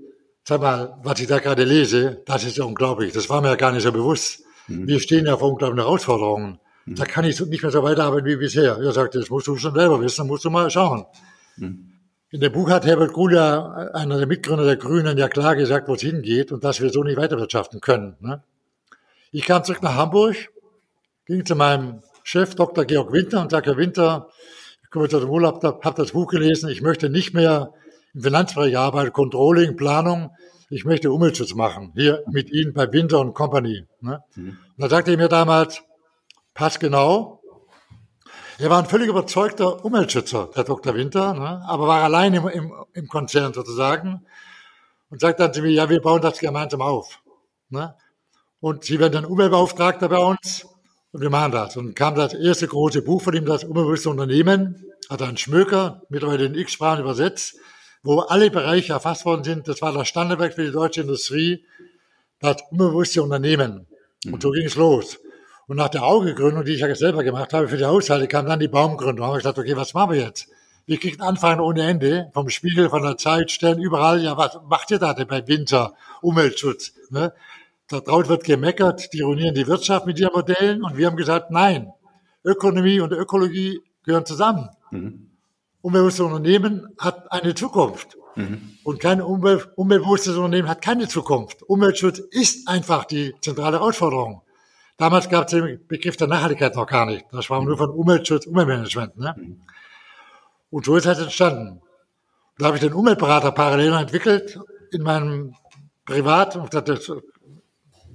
[0.44, 3.12] sag mal, was ich da gerade lese, das ist ja unglaublich.
[3.12, 4.42] Das war mir ja gar nicht so bewusst.
[4.66, 4.88] Mhm.
[4.88, 6.58] Wir stehen ja vor unglaublichen Herausforderungen.
[6.86, 6.94] Mhm.
[6.94, 8.78] Da kann ich nicht mehr so weiterarbeiten wie bisher.
[8.78, 11.04] Er sagt, das musst du schon selber wissen, musst du mal schauen.
[11.56, 11.92] Mhm.
[12.30, 15.88] In dem Buch hat Herbert Kuhl ja, einer der Mitgründer der Grünen, ja klar gesagt,
[15.88, 18.16] wo es hingeht und dass wir so nicht weiterwirtschaften können.
[18.20, 18.42] Ne?
[19.30, 20.36] Ich kam zurück nach Hamburg,
[21.28, 22.86] ging zu meinem Chef, Dr.
[22.86, 24.28] Georg Winter, und sagte, Herr Winter,
[24.82, 27.74] ich komme zu dem Urlaub, habe das Buch gelesen, ich möchte nicht mehr
[28.14, 30.30] im Finanzbereich arbeiten, Controlling, Planung,
[30.70, 33.86] ich möchte Umweltschutz machen, hier mit Ihnen bei Winter und Company.
[34.00, 34.22] Ne?
[34.34, 34.48] Mhm.
[34.48, 35.82] Und da sagte er mir damals,
[36.54, 37.42] passt genau,
[38.58, 40.94] er war ein völlig überzeugter Umweltschützer, der Dr.
[40.94, 41.62] Winter, ne?
[41.66, 44.24] aber war allein im, im, im Konzern sozusagen
[45.10, 47.20] und sagt dann zu mir, ja, wir bauen das gemeinsam auf.
[47.68, 47.94] Ne?
[48.60, 50.66] Und Sie werden dann Umweltbeauftragter bei uns
[51.12, 51.76] und wir machen das.
[51.76, 56.46] Und kam das erste große Buch von ihm, das Umweltbewusste Unternehmen, hat einen Schmöker, mittlerweile
[56.46, 57.56] in X-Sprachen übersetzt,
[58.02, 59.68] wo alle Bereiche erfasst worden sind.
[59.68, 61.64] Das war das Standardwerk für die deutsche Industrie,
[62.40, 63.86] das umweltbewusste Unternehmen.
[64.30, 65.18] Und so ging es los.
[65.66, 68.60] Und nach der Augegründung, die ich ja selber gemacht habe für die Haushalte, kam dann
[68.60, 69.18] die Baumgründung.
[69.18, 70.48] Da habe ich gesagt, okay, was machen wir jetzt?
[70.86, 74.22] Wir kriegen Anfragen ohne Ende vom Spiegel, von der Zeit, Stellen überall.
[74.22, 75.92] Ja, was macht ihr da denn bei Winter?
[76.22, 76.94] Umweltschutz.
[77.10, 77.34] Ne?
[77.88, 80.84] Da draut wird gemeckert, die ruinieren die Wirtschaft mit ihren Modellen.
[80.84, 81.90] Und wir haben gesagt, nein,
[82.44, 84.68] Ökonomie und Ökologie gehören zusammen.
[84.90, 85.30] Mhm.
[85.80, 88.16] Umweltbewusstes Unternehmen hat eine Zukunft.
[88.36, 88.78] Mhm.
[88.84, 91.62] Und kein umwelt, umweltbewusstes Unternehmen hat keine Zukunft.
[91.62, 94.42] Umweltschutz ist einfach die zentrale Herausforderung.
[94.98, 97.24] Damals gab es den Begriff der Nachhaltigkeit noch gar nicht.
[97.32, 99.16] Da sprachen wir nur von Umweltschutz, Umweltmanagement.
[99.16, 99.34] Ne?
[100.70, 101.80] Und so ist das entstanden.
[102.58, 104.58] Da habe ich den Umweltberater parallel entwickelt
[104.90, 105.54] in meinem
[106.04, 107.22] Privat und dachte,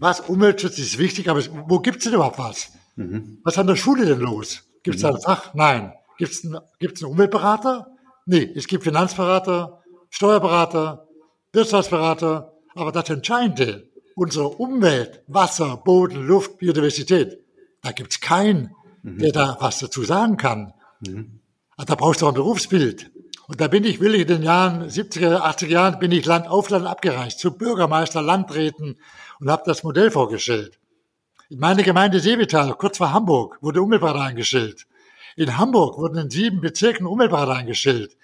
[0.03, 2.71] was, Umweltschutz ist wichtig, aber wo gibt es denn überhaupt was?
[2.95, 3.39] Mhm.
[3.43, 4.63] Was an der Schule denn los?
[4.83, 5.07] Gibt es mhm.
[5.07, 5.53] da ein Fach?
[5.53, 5.93] Nein.
[6.17, 7.87] Gibt es einen, einen Umweltberater?
[8.25, 11.07] Nee, es gibt Finanzberater, Steuerberater,
[11.53, 17.39] Wirtschaftsberater, aber das Entscheidende, unsere Umwelt, Wasser, Boden, Luft, Biodiversität,
[17.81, 19.19] da gibt's keinen, mhm.
[19.19, 20.73] der da was dazu sagen kann.
[21.77, 23.11] Also da brauchst du auch ein Berufsbild.
[23.47, 26.69] Und da bin ich willig, in den Jahren 70er, 80er Jahren bin ich Land auf
[26.69, 28.97] Land abgereist, zu Bürgermeister, Landräten
[29.43, 30.79] und habe das Modell vorgestellt.
[31.49, 34.87] In meine Gemeinde Seevital, kurz vor Hamburg, wurde Umweltberater eingestellt.
[35.35, 38.15] In Hamburg wurden in sieben Bezirken Umweltberater eingestellt.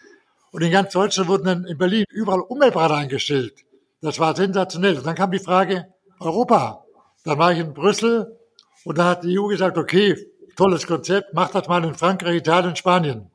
[0.51, 3.65] Und in ganz Deutschland wurden in Berlin überall Umweltberater eingestellt.
[4.01, 4.97] Das war sensationell.
[4.97, 6.85] Und dann kam die Frage, Europa.
[7.25, 8.39] Dann war ich in Brüssel
[8.85, 10.15] und da hat die EU gesagt, okay,
[10.55, 13.29] tolles Konzept, macht das mal in Frankreich, Italien, Spanien.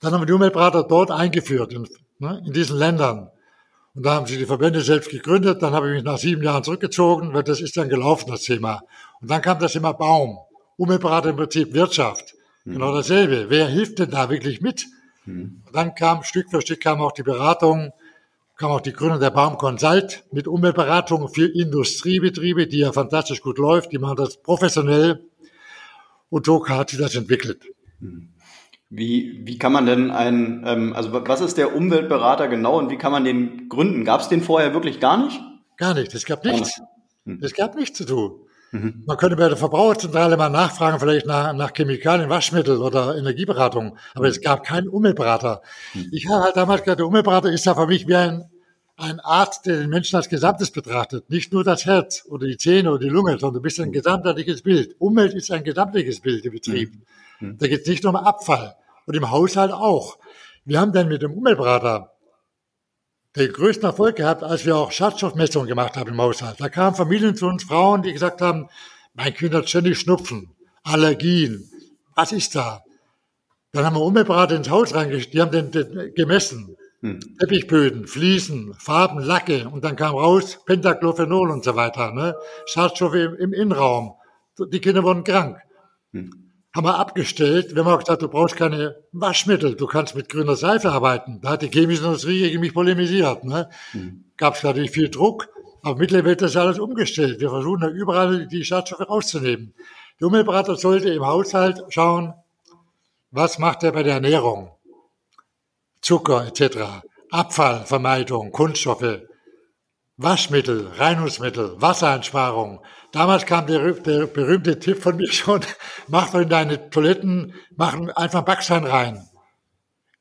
[0.00, 3.30] Dann haben wir die Umweltberater dort eingeführt, in, ne, in diesen Ländern.
[3.96, 5.62] Und da haben sie die Verbände selbst gegründet.
[5.62, 8.82] Dann habe ich mich nach sieben Jahren zurückgezogen, weil das ist dann gelaufen, das Thema.
[9.22, 10.36] Und dann kam das Thema Baum.
[10.76, 12.34] Umweltberater im Prinzip Wirtschaft.
[12.66, 12.74] Mhm.
[12.74, 13.46] Genau dasselbe.
[13.48, 14.84] Wer hilft denn da wirklich mit?
[15.24, 15.62] Mhm.
[15.66, 17.90] Und dann kam Stück für Stück kam auch die Beratung,
[18.58, 23.56] kam auch die Gründung der Baum Consult mit Umweltberatung für Industriebetriebe, die ja fantastisch gut
[23.56, 23.92] läuft.
[23.92, 25.24] Die machen das professionell.
[26.28, 27.62] Und so hat sich das entwickelt.
[28.00, 28.28] Mhm.
[28.88, 32.98] Wie, wie kann man denn ein, ähm, also was ist der Umweltberater genau und wie
[32.98, 34.04] kann man den gründen?
[34.04, 35.40] Gab es den vorher wirklich gar nicht?
[35.76, 36.80] Gar nicht, es gab nichts.
[37.24, 37.40] Hm.
[37.42, 38.46] Es gab nichts zu tun.
[38.72, 39.04] Mhm.
[39.06, 44.28] Man könnte bei der Verbraucherzentrale mal nachfragen, vielleicht nach, nach Chemikalien, Waschmittel oder Energieberatung, aber
[44.28, 45.62] es gab keinen Umweltberater.
[45.94, 46.08] Mhm.
[46.12, 48.44] Ich habe halt damals gesagt, der Umweltberater ist ja für mich wie ein,
[48.96, 51.28] ein Arzt, der den Menschen als Gesamtes betrachtet.
[51.28, 54.62] Nicht nur das Herz oder die Zähne oder die Lunge, sondern du bist ein gesamtheitliches
[54.62, 54.96] Bild.
[54.98, 56.94] Umwelt ist ein gesamtheitliches Bild im Betrieb.
[56.94, 57.02] Mhm.
[57.38, 57.58] Hm.
[57.58, 60.18] Da geht es nicht nur um Abfall und im Haushalt auch.
[60.64, 62.12] Wir haben dann mit dem Umweltberater
[63.36, 66.60] den größten Erfolg gehabt, als wir auch Schadstoffmessungen gemacht haben im Haushalt.
[66.60, 68.68] Da kamen Familien zu uns, Frauen, die gesagt haben,
[69.14, 71.70] mein Kind hat ständig Schnupfen, Allergien.
[72.14, 72.82] Was ist da?
[73.72, 76.76] Dann haben wir Umweltberater ins Haus reingeschickt, die haben den, den gemessen.
[77.02, 77.20] Hm.
[77.38, 82.34] Teppichböden, Fliesen, Farben, Lacke und dann kam raus Pentaclophenol und so weiter, ne?
[82.64, 84.14] Schadstoffe im, im Innenraum.
[84.58, 85.58] Die Kinder wurden krank.
[86.12, 86.45] Hm
[86.76, 87.74] haben wir abgestellt.
[87.74, 91.40] Wir haben auch gesagt, du brauchst keine Waschmittel, du kannst mit grüner Seife arbeiten.
[91.40, 93.44] Da hat die chemische Industrie gegen mich polemisiert.
[93.44, 93.70] Ne?
[93.94, 94.24] Mhm.
[94.36, 95.48] Gab es natürlich viel Druck,
[95.82, 97.40] aber mittlerweile wird das alles umgestellt.
[97.40, 99.72] Wir versuchen da überall die Schadstoffe rauszunehmen.
[100.20, 102.34] Der Umweltberater sollte im Haushalt schauen,
[103.30, 104.70] was macht er bei der Ernährung?
[106.02, 106.78] Zucker etc.,
[107.30, 109.20] Abfallvermeidung, Kunststoffe,
[110.16, 112.80] Waschmittel, Reinigungsmittel, Wassereinsparung.
[113.12, 115.60] Damals kam der, der berühmte Tipp von mir schon,
[116.08, 119.22] mach doch in deine Toiletten, mach einfach Backstein rein.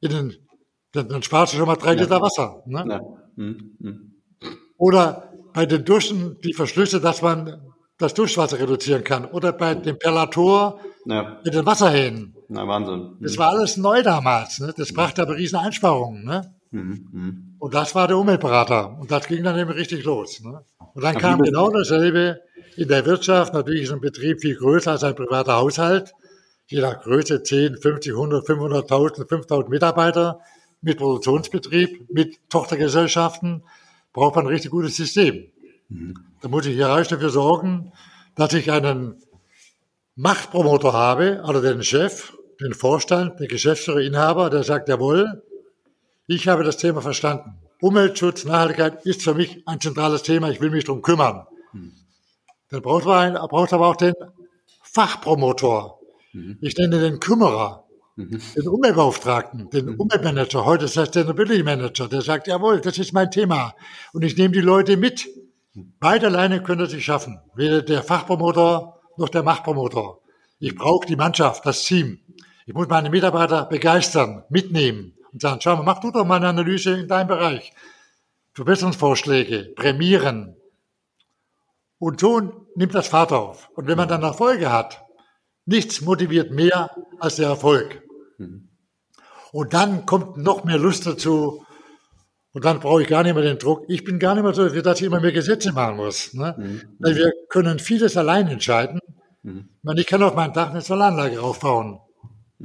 [0.01, 0.33] In den,
[0.91, 2.01] dann, sparst du schon mal drei ja.
[2.01, 2.63] Liter Wasser.
[2.65, 2.85] Ne?
[2.89, 3.01] Ja.
[3.35, 3.77] Mhm.
[3.79, 4.15] Mhm.
[4.77, 7.61] Oder bei den Duschen die Verschlüsse, dass man
[7.97, 9.25] das Duschwasser reduzieren kann.
[9.25, 11.39] Oder bei dem Perlator ja.
[11.43, 12.35] mit den Wasserhähnen.
[12.49, 12.99] Na, Wahnsinn.
[12.99, 13.17] Mhm.
[13.21, 14.59] Das war alles neu damals.
[14.59, 14.73] Ne?
[14.75, 16.25] Das brachte aber riesen Einsparungen.
[16.25, 16.53] Ne?
[17.65, 18.95] Und das war der Umweltberater.
[18.99, 20.39] Und das ging dann eben richtig los.
[20.39, 20.63] Ne?
[20.93, 22.41] Und dann kam genau dasselbe
[22.77, 23.55] in der Wirtschaft.
[23.55, 26.13] Natürlich ist ein Betrieb viel größer als ein privater Haushalt.
[26.67, 30.41] Je nach Größe 10, 50, 100, 500.000, 5.000 Mitarbeiter
[30.81, 33.63] mit Produktionsbetrieb, mit Tochtergesellschaften
[34.13, 35.47] braucht man ein richtig gutes System.
[35.89, 36.13] Mhm.
[36.43, 37.93] Da muss ich hierarchisch dafür sorgen,
[38.35, 39.23] dass ich einen
[40.15, 45.41] Machtpromoter habe, also den Chef, den Vorstand, den Geschäftsführer, Inhaber, der sagt, jawohl,
[46.27, 47.55] ich habe das Thema verstanden.
[47.81, 50.49] Umweltschutz, Nachhaltigkeit ist für mich ein zentrales Thema.
[50.49, 51.45] Ich will mich darum kümmern.
[51.73, 51.93] Mhm.
[52.69, 54.13] Dann braucht man einen, braucht aber auch den
[54.81, 55.99] Fachpromotor.
[56.33, 56.57] Mhm.
[56.61, 57.85] Ich nenne den Kümmerer,
[58.15, 58.41] mhm.
[58.55, 59.99] den Umweltbeauftragten, den mhm.
[59.99, 60.65] Umweltmanager.
[60.65, 62.07] Heute ist das der Sustainability Manager.
[62.07, 63.75] Der sagt, jawohl, das ist mein Thema.
[64.13, 65.27] Und ich nehme die Leute mit.
[65.99, 67.39] Beide alleine können das nicht schaffen.
[67.53, 70.21] Weder der Fachpromotor noch der Machtpromotor.
[70.59, 72.19] Ich brauche die Mannschaft, das Team.
[72.65, 76.47] Ich muss meine Mitarbeiter begeistern, mitnehmen und sagen, schau mal, mach du doch mal eine
[76.47, 77.73] Analyse in deinem Bereich.
[78.53, 80.55] Verbesserungsvorschläge, prämieren.
[81.99, 83.69] Und so nimmt das Fahrt auf.
[83.75, 85.03] Und wenn man dann Erfolge hat,
[85.65, 88.01] nichts motiviert mehr als der Erfolg.
[89.51, 91.65] Und dann kommt noch mehr Lust dazu.
[92.53, 93.83] Und dann brauche ich gar nicht mehr den Druck.
[93.89, 96.33] Ich bin gar nicht mehr so, dass ich immer mehr Gesetze machen muss.
[96.33, 96.55] Ne?
[96.57, 96.81] Mhm.
[96.99, 99.01] Weil wir können vieles allein entscheiden.
[99.43, 99.67] Mhm.
[99.79, 101.99] Ich, meine, ich kann auf meinem Dach eine Solaranlage aufbauen.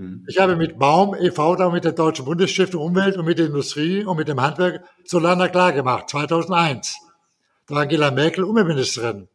[0.01, 0.25] Mhm.
[0.29, 4.03] Ich habe mit Baum e.V., da mit der Deutschen Bundesstiftung Umwelt und mit der Industrie
[4.03, 6.97] und mit dem Handwerk Solana klar gemacht, 2001.
[7.67, 9.29] Da war Angela Merkel Umweltministerin.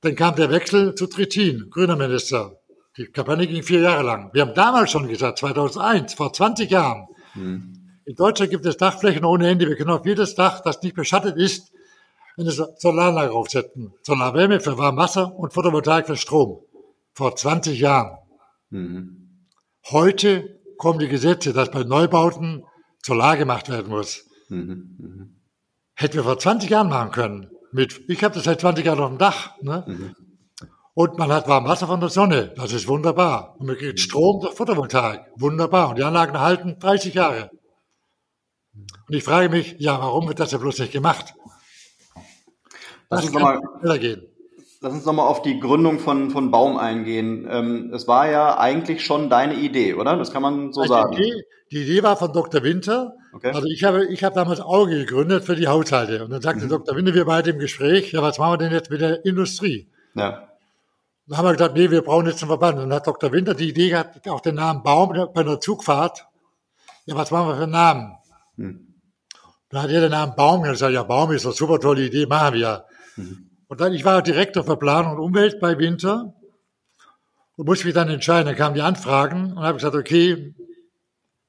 [0.00, 2.56] Dann kam der Wechsel zu Trittin, grüner Minister.
[2.96, 4.30] Die Kampagne ging vier Jahre lang.
[4.32, 7.06] Wir haben damals schon gesagt, 2001, vor 20 Jahren.
[7.34, 7.74] Mhm.
[8.06, 9.68] In Deutschland gibt es Dachflächen ohne Ende.
[9.68, 11.72] Wir können auf jedes Dach, das nicht beschattet ist,
[12.38, 13.92] eine Solaranlage aufsetzen.
[14.02, 16.60] Solarwärme für Warmwasser und Photovoltaik für Strom.
[17.12, 18.16] Vor 20 Jahren.
[18.70, 19.17] Mhm.
[19.90, 22.64] Heute kommen die Gesetze, dass bei Neubauten
[23.02, 24.26] Solar gemacht werden muss.
[24.48, 25.26] Mhm, mh.
[25.94, 27.50] Hätten wir vor 20 Jahren machen können.
[27.72, 29.60] Mit, ich habe das seit 20 Jahren auf dem Dach.
[29.60, 29.84] Ne?
[29.86, 30.16] Mhm.
[30.94, 32.52] Und man hat warm Wasser von der Sonne.
[32.56, 33.56] Das ist wunderbar.
[33.58, 35.20] Und man kriegt Strom durch Photovoltaik.
[35.36, 35.90] Wunderbar.
[35.90, 37.50] Und die Anlagen halten 30 Jahre.
[38.74, 41.34] Und ich frage mich, ja, warum wird das ja bloß nicht gemacht?
[43.10, 43.60] Lass uns, mal,
[43.98, 44.26] gehen.
[44.80, 47.46] Lass uns nochmal auf die Gründung von, von Baum eingehen.
[47.50, 50.16] Ähm, es war ja eigentlich schon deine Idee, oder?
[50.16, 51.12] Das kann man so die sagen.
[51.14, 52.62] Idee, die Idee war von Dr.
[52.62, 53.14] Winter.
[53.32, 53.50] Okay.
[53.52, 56.24] Also ich habe, ich habe damals Auge gegründet für die Haushalte.
[56.24, 56.70] Und dann sagte mhm.
[56.70, 56.96] Dr.
[56.96, 59.90] Winter, wir beide im Gespräch, ja, was machen wir denn jetzt mit der Industrie?
[60.14, 60.48] Ja.
[61.26, 62.78] Dann haben wir gesagt, nee, wir brauchen jetzt einen Verband.
[62.78, 63.32] Und dann hat Dr.
[63.32, 66.26] Winter die Idee gehabt, auch den Namen Baum bei einer Zugfahrt.
[67.04, 68.16] Ja, was machen wir für einen Namen?
[68.56, 68.94] Mhm.
[69.70, 72.54] Dann hat er den Namen Baum gesagt, ja, Baum ist eine super tolle Idee, machen
[72.54, 72.86] wir.
[73.16, 73.47] Mhm.
[73.68, 76.34] Und dann, ich war Direktor für Planung und Umwelt bei Winter
[77.56, 78.46] und musste mich dann entscheiden.
[78.46, 80.54] Dann kamen die Anfragen und habe gesagt, okay,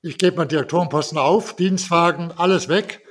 [0.01, 3.01] ich gebe meinen Direktorenposten auf, Dienstwagen, alles weg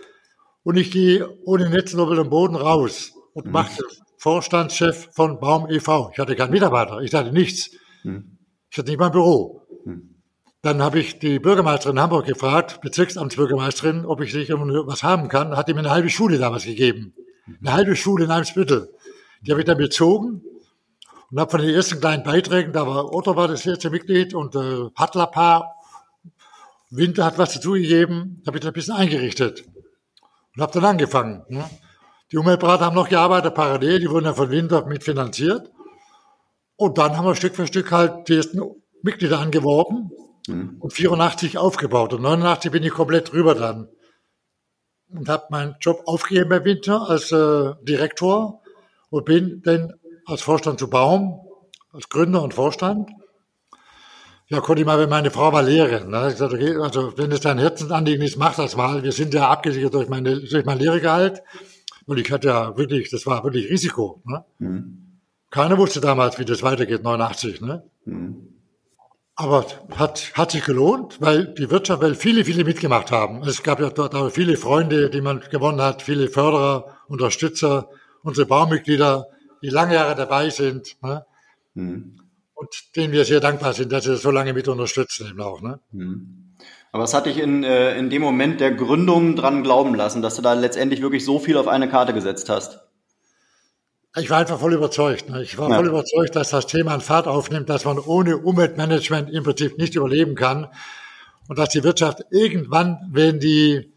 [0.63, 3.53] und ich gehe ohne Netz über den Boden raus und mhm.
[3.53, 3.83] machte
[4.19, 6.11] Vorstandschef von Baum e.V.
[6.13, 7.71] Ich hatte keinen Mitarbeiter, ich hatte nichts.
[8.03, 8.39] Mhm.
[8.71, 9.63] Ich hatte nicht mein Büro.
[9.85, 10.17] Mhm.
[10.61, 15.57] Dann habe ich die Bürgermeisterin Hamburg gefragt, Bezirksamtsbürgermeisterin, ob ich sich was haben kann.
[15.57, 17.15] Hat die mir eine halbe Schule damals gegeben.
[17.61, 18.91] Eine halbe Schule in Eimsbüttel.
[19.43, 20.43] Die habe ich dann bezogen
[21.31, 24.55] und habe von den ersten kleinen Beiträgen, da war Otto war das erste Mitglied und
[24.55, 25.75] äh, Hatlapa,
[26.91, 29.65] Winter hat was dazugegeben, habe ich das ein bisschen eingerichtet
[30.57, 31.45] und habe dann angefangen.
[31.49, 31.69] Ne?
[32.33, 35.71] Die Umweltberater haben noch gearbeitet parallel, die wurden ja von Winter mitfinanziert.
[36.77, 38.61] Und dann haben wir Stück für Stück halt die ersten
[39.03, 40.11] Mitglieder angeworben
[40.47, 40.77] mhm.
[40.79, 42.13] und 84 aufgebaut.
[42.13, 43.89] Und 89 bin ich komplett drüber dann.
[45.11, 48.63] Und habe meinen Job aufgegeben bei Winter als äh, Direktor
[49.11, 49.95] und bin dann
[50.27, 51.41] als Vorstand zu Baum,
[51.93, 53.11] als Gründer und Vorstand.
[54.49, 56.11] Ja, konnte ich mal, wenn meine Frau war Lehrerin.
[56.11, 56.27] Ne?
[56.29, 59.03] Ich gesagt, okay, also wenn es dein Herzensanliegen ist, mach das mal.
[59.03, 61.43] Wir sind ja abgesichert durch, meine, durch mein Lehrergehalt.
[62.07, 64.23] Und ich hatte ja wirklich, das war wirklich Risiko.
[64.25, 64.45] Ne?
[64.59, 65.19] Mhm.
[65.51, 67.61] Keiner wusste damals, wie das weitergeht, 89.
[67.61, 67.83] Ne?
[68.07, 68.55] Mhm.
[69.35, 73.43] Aber hat, hat sich gelohnt, weil die Wirtschaft, weil viele, viele mitgemacht haben.
[73.43, 77.89] Es gab ja dort auch viele Freunde, die man gewonnen hat, viele Förderer, Unterstützer
[78.23, 79.27] unsere Baumitglieder,
[79.63, 81.25] die lange Jahre dabei sind, ne?
[81.75, 82.21] Mhm.
[82.55, 85.61] und denen wir sehr dankbar sind, dass sie das so lange mit unterstützen eben auch.
[85.61, 85.81] Ne?
[85.93, 86.55] Mhm.
[86.91, 90.37] Aber was hat dich in, äh, in dem Moment der Gründung dran glauben lassen, dass
[90.37, 92.81] du da letztendlich wirklich so viel auf eine Karte gesetzt hast?
[94.17, 95.29] Ich war einfach voll überzeugt.
[95.29, 95.43] Ne?
[95.43, 95.77] Ich war ja.
[95.77, 99.95] voll überzeugt, dass das Thema an Fahrt aufnimmt, dass man ohne Umweltmanagement im Prinzip nicht
[99.95, 100.69] überleben kann
[101.49, 103.93] und dass die Wirtschaft irgendwann, wenn die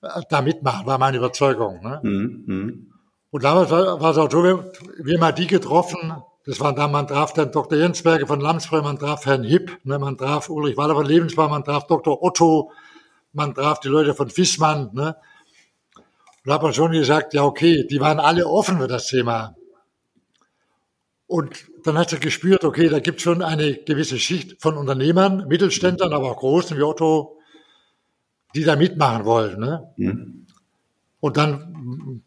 [0.00, 1.82] äh, da mitmachen, war meine Überzeugung.
[1.82, 2.00] Ne?
[2.02, 2.91] Mhm.
[3.32, 7.32] Und damals war, es auch so, wir, haben die getroffen, das war dann, man traf
[7.32, 7.78] dann Dr.
[7.78, 11.64] Jensberger von Lamsbräu, man traf Herrn Hipp, ne, man traf Ulrich Waller von Lebensbau, man
[11.64, 12.22] traf Dr.
[12.22, 12.72] Otto,
[13.32, 15.16] man traf die Leute von Fissmann, ne.
[15.96, 19.56] Und da hat man schon gesagt, ja okay, die waren alle offen für das Thema.
[21.26, 25.48] Und dann hat er gespürt, okay, da gibt es schon eine gewisse Schicht von Unternehmern,
[25.48, 27.38] Mittelständlern, aber auch Großen wie Otto,
[28.54, 29.58] die da mitmachen wollen.
[29.58, 29.94] Ne?
[29.96, 30.46] Mhm.
[31.20, 31.71] Und dann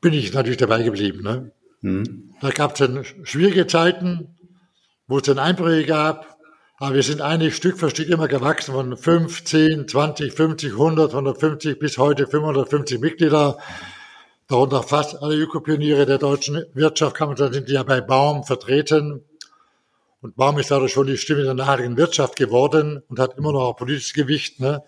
[0.02, 1.24] bin ich natürlich dabei geblieben.
[1.24, 1.52] Ne?
[1.82, 2.34] Mhm.
[2.42, 4.36] Da gab es dann schwierige Zeiten,
[5.08, 6.36] wo es dann Einbrüche gab.
[6.78, 11.12] Aber wir sind eigentlich Stück für Stück immer gewachsen von 5, 10, 20, 50, 100,
[11.12, 13.60] 150 bis heute 550 Mitglieder.
[14.48, 19.24] Darunter fast alle Ökopioniere der deutschen Wirtschaft kann man sagen, sind ja bei Baum vertreten.
[20.22, 23.70] Und Baum ist dadurch schon die Stimme der nachhaltigen Wirtschaft geworden und hat immer noch
[23.70, 24.60] ein politisches Gewicht.
[24.60, 24.84] Ne?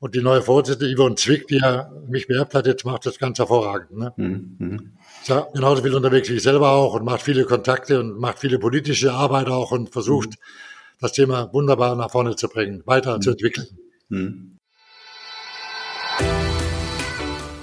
[0.00, 3.38] Und die neue Vorsitzende Yvonne Zwick, die ja mich beerbt hat, jetzt macht das ganz
[3.38, 3.98] hervorragend.
[3.98, 4.12] Ne?
[4.16, 4.56] Mhm.
[4.58, 4.92] mhm.
[5.20, 8.38] Ist ja genauso viel unterwegs wie ich selber auch und macht viele Kontakte und macht
[8.38, 10.34] viele politische Arbeit auch und versucht, mhm.
[11.00, 13.22] das Thema wunderbar nach vorne zu bringen, weiter mhm.
[13.22, 13.66] zu entwickeln.
[14.08, 14.58] Mhm.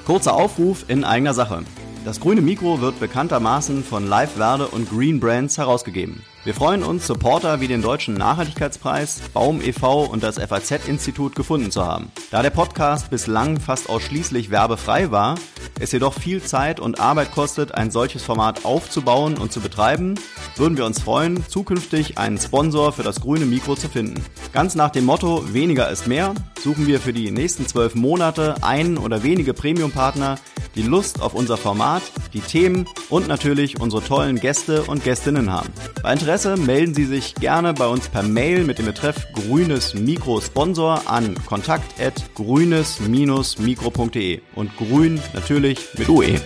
[0.06, 1.64] Kurzer Aufruf in eigener Sache.
[2.04, 6.22] Das grüne Mikro wird bekanntermaßen von Live Verde und Green Brands herausgegeben.
[6.46, 10.04] Wir freuen uns, Supporter wie den Deutschen Nachhaltigkeitspreis, Baum e.V.
[10.04, 12.12] und das FAZ-Institut gefunden zu haben.
[12.30, 15.40] Da der Podcast bislang fast ausschließlich werbefrei war,
[15.80, 20.20] es jedoch viel Zeit und Arbeit kostet, ein solches Format aufzubauen und zu betreiben,
[20.56, 24.24] würden wir uns freuen, zukünftig einen Sponsor für das grüne Mikro zu finden.
[24.54, 28.98] Ganz nach dem Motto weniger ist mehr suchen wir für die nächsten zwölf Monate einen
[28.98, 30.40] oder wenige Premium-Partner,
[30.74, 32.02] die Lust auf unser Format,
[32.34, 35.70] die Themen und natürlich unsere tollen Gäste und Gästinnen haben.
[36.02, 40.42] Bei Interesse melden Sie sich gerne bei uns per Mail mit dem Betreff grünes Mikro
[40.42, 46.42] Sponsor an kontakt@grünes-mikro.de und grün natürlich mit UE.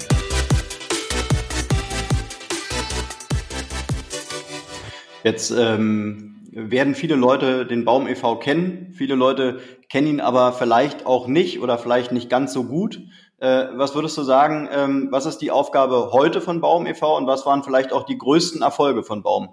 [5.23, 8.35] Jetzt ähm, werden viele Leute den Baum e.V.
[8.35, 9.59] kennen, viele Leute
[9.89, 13.01] kennen ihn aber vielleicht auch nicht oder vielleicht nicht ganz so gut.
[13.39, 17.17] Äh, was würdest du sagen, ähm, was ist die Aufgabe heute von Baum e.V.
[17.17, 19.49] und was waren vielleicht auch die größten Erfolge von Baum?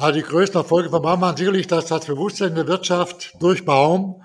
[0.00, 4.22] Ja, die größten Erfolge von Baum waren sicherlich, dass das Bewusstsein der Wirtschaft durch Baum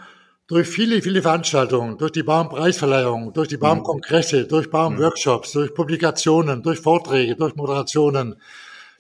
[0.48, 6.80] durch viele, viele Veranstaltungen, durch die Baumpreisverleihung, durch die Baumkongresse, durch Baumworkshops, durch Publikationen, durch
[6.80, 8.36] Vorträge, durch Moderationen,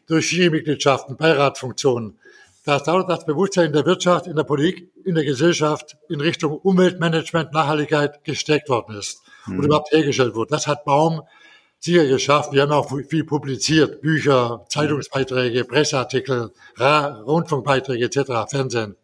[0.07, 2.19] durch Jurymitgliedschaften, Beiratfunktionen,
[2.65, 6.57] dass dauert das Bewusstsein in der Wirtschaft, in der Politik, in der Gesellschaft in Richtung
[6.57, 9.59] Umweltmanagement, Nachhaltigkeit gesteckt worden ist mhm.
[9.59, 10.49] und überhaupt hergestellt wurde.
[10.49, 11.21] Das hat Baum
[11.79, 12.51] sicher geschafft.
[12.51, 18.95] Wir haben auch viel publiziert, Bücher, Zeitungsbeiträge, Presseartikel, Rundfunkbeiträge etc., Fernsehen.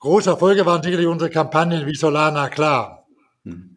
[0.00, 3.06] Große Erfolge waren sicherlich unsere Kampagnen wie Solana klar
[3.44, 3.76] mhm.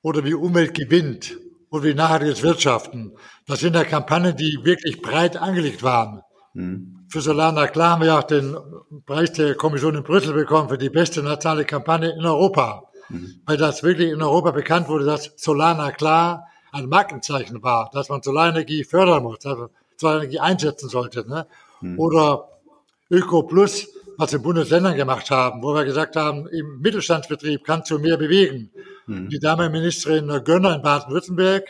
[0.00, 1.36] oder wie Umwelt gewinnt
[1.70, 3.16] oder wie nachhaltiges Wirtschaften.
[3.48, 6.22] Das sind ja Kampagnen, die wirklich breit angelegt waren.
[6.54, 7.06] Mhm.
[7.08, 8.56] Für Solana klar haben wir auch den
[9.06, 12.84] Preis der Kommission in Brüssel bekommen für die beste nationale Kampagne in Europa.
[13.08, 13.40] Mhm.
[13.44, 16.46] Weil das wirklich in Europa bekannt wurde, dass Solana klar
[16.76, 21.28] ein Markenzeichen war, dass man Solarenergie fördern muss, dass man Solarenergie einsetzen sollte.
[21.28, 21.46] Ne?
[21.80, 21.98] Mhm.
[21.98, 22.48] Oder
[23.10, 27.98] Öko Plus, was in Bundesländern gemacht haben, wo wir gesagt haben, im Mittelstandsbetrieb kannst du
[27.98, 28.70] mehr bewegen.
[29.06, 29.28] Mhm.
[29.28, 31.64] Die damalige Ministerin Gönner in Baden-Württemberg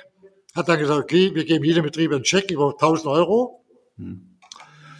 [0.54, 3.64] hat dann gesagt, okay, wir geben jedem Betrieb einen Scheck über 1000 Euro.
[3.96, 4.38] Mhm.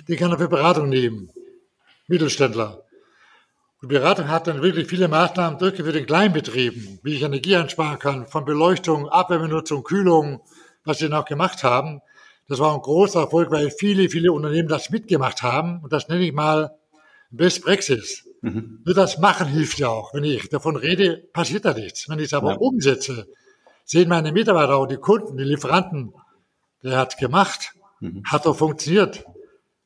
[0.09, 1.31] Die kann er für Beratung nehmen.
[2.09, 2.83] Mittelständler.
[3.83, 8.27] Und Beratung hat dann wirklich viele Maßnahmen durchgeführt in Kleinbetrieben, wie ich Energie einsparen kann,
[8.27, 10.41] von Beleuchtung, Abwärmenutzung, Kühlung,
[10.85, 12.01] was sie noch gemacht haben.
[12.49, 15.83] Das war ein großer Erfolg, weil viele, viele Unternehmen das mitgemacht haben.
[15.83, 16.71] Und das nenne ich mal
[17.31, 18.25] Best Praxis.
[18.41, 18.83] Mhm.
[18.85, 20.15] Nur das Machen hilft ja auch.
[20.15, 22.09] Wenn ich davon rede, passiert da nichts.
[22.09, 22.59] Wenn ich es aber ja.
[22.59, 23.27] umsetze,
[23.85, 26.15] sehen meine Mitarbeiter auch, die Kunden, die Lieferanten,
[26.83, 28.23] der hat gemacht, mhm.
[28.25, 29.25] hat doch funktioniert,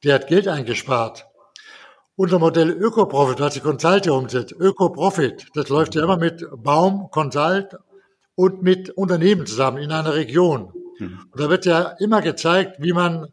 [0.04, 1.26] der hat Geld eingespart.
[2.22, 7.78] Unser Modell Öko-Profit, was die Consulting umsetzt, Öko-Profit, das läuft ja immer mit Baum, Consult
[8.34, 10.70] und mit Unternehmen zusammen in einer Region.
[10.98, 11.20] Mhm.
[11.32, 13.28] Und da wird ja immer gezeigt, wie man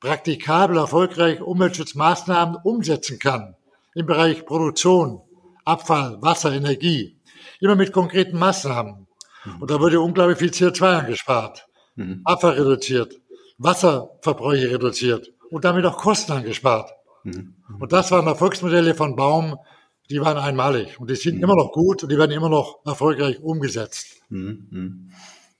[0.00, 3.54] praktikabel, erfolgreich Umweltschutzmaßnahmen umsetzen kann
[3.94, 5.20] im Bereich Produktion,
[5.64, 7.16] Abfall, Wasser, Energie.
[7.60, 9.06] Immer mit konkreten Maßnahmen.
[9.44, 9.62] Mhm.
[9.62, 12.22] Und da wurde unglaublich viel CO2 angespart, mhm.
[12.24, 13.14] Abfall reduziert,
[13.58, 16.90] Wasserverbräuche reduziert und damit auch Kosten angespart.
[17.24, 17.54] Mhm.
[17.80, 19.56] Und das waren Erfolgsmodelle von Baum,
[20.10, 21.44] die waren einmalig und die sind mhm.
[21.44, 24.22] immer noch gut und die werden immer noch erfolgreich umgesetzt.
[24.28, 24.66] Mhm.
[24.70, 25.10] mhm.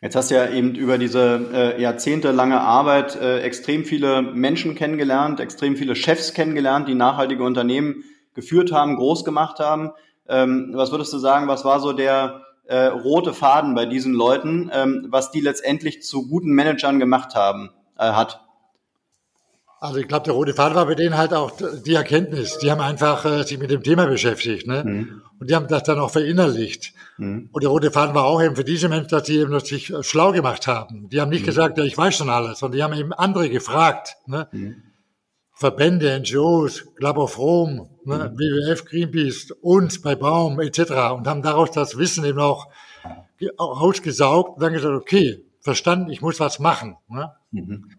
[0.00, 5.40] Jetzt hast du ja eben über diese äh, jahrzehntelange Arbeit äh, extrem viele Menschen kennengelernt,
[5.40, 8.04] extrem viele Chefs kennengelernt, die nachhaltige Unternehmen
[8.34, 9.92] geführt haben, groß gemacht haben.
[10.28, 14.70] Ähm, was würdest du sagen, was war so der äh, rote Faden bei diesen Leuten,
[14.74, 18.43] ähm, was die letztendlich zu guten Managern gemacht haben, äh, hat?
[19.84, 21.52] Also ich glaube, der rote Faden war bei denen halt auch
[21.84, 22.56] die Erkenntnis.
[22.56, 24.82] Die haben einfach äh, sich mit dem Thema beschäftigt, ne?
[24.82, 25.20] Mhm.
[25.38, 26.94] Und die haben das dann auch verinnerlicht.
[27.18, 27.50] Mhm.
[27.52, 30.02] Und der rote Faden war auch eben für diese Menschen, dass sie eben sich äh,
[30.02, 31.10] schlau gemacht haben.
[31.10, 31.46] Die haben nicht mhm.
[31.46, 34.16] gesagt, ja, ich weiß schon alles, sondern die haben eben andere gefragt.
[34.26, 34.48] Ne?
[34.52, 34.76] Mhm.
[35.52, 38.32] Verbände, NGOs, Club of Rome, ne?
[38.32, 38.38] Mhm.
[38.38, 40.78] WWF, Greenpeace, uns bei Baum etc.
[41.14, 42.68] und haben daraus das Wissen eben auch
[43.58, 46.96] ausgesaugt und dann gesagt, okay, verstanden, ich muss was machen.
[47.08, 47.32] Ne?
[47.50, 47.90] Mhm.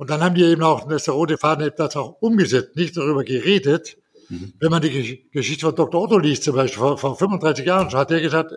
[0.00, 3.22] Und dann haben die eben auch, das der rote Faden, das auch umgesetzt, nicht darüber
[3.22, 3.98] geredet.
[4.30, 4.54] Mhm.
[4.58, 6.02] Wenn man die Geschichte von Dr.
[6.02, 8.54] Otto liest, zum Beispiel vor, vor 35 Jahren schon, hat der gesagt,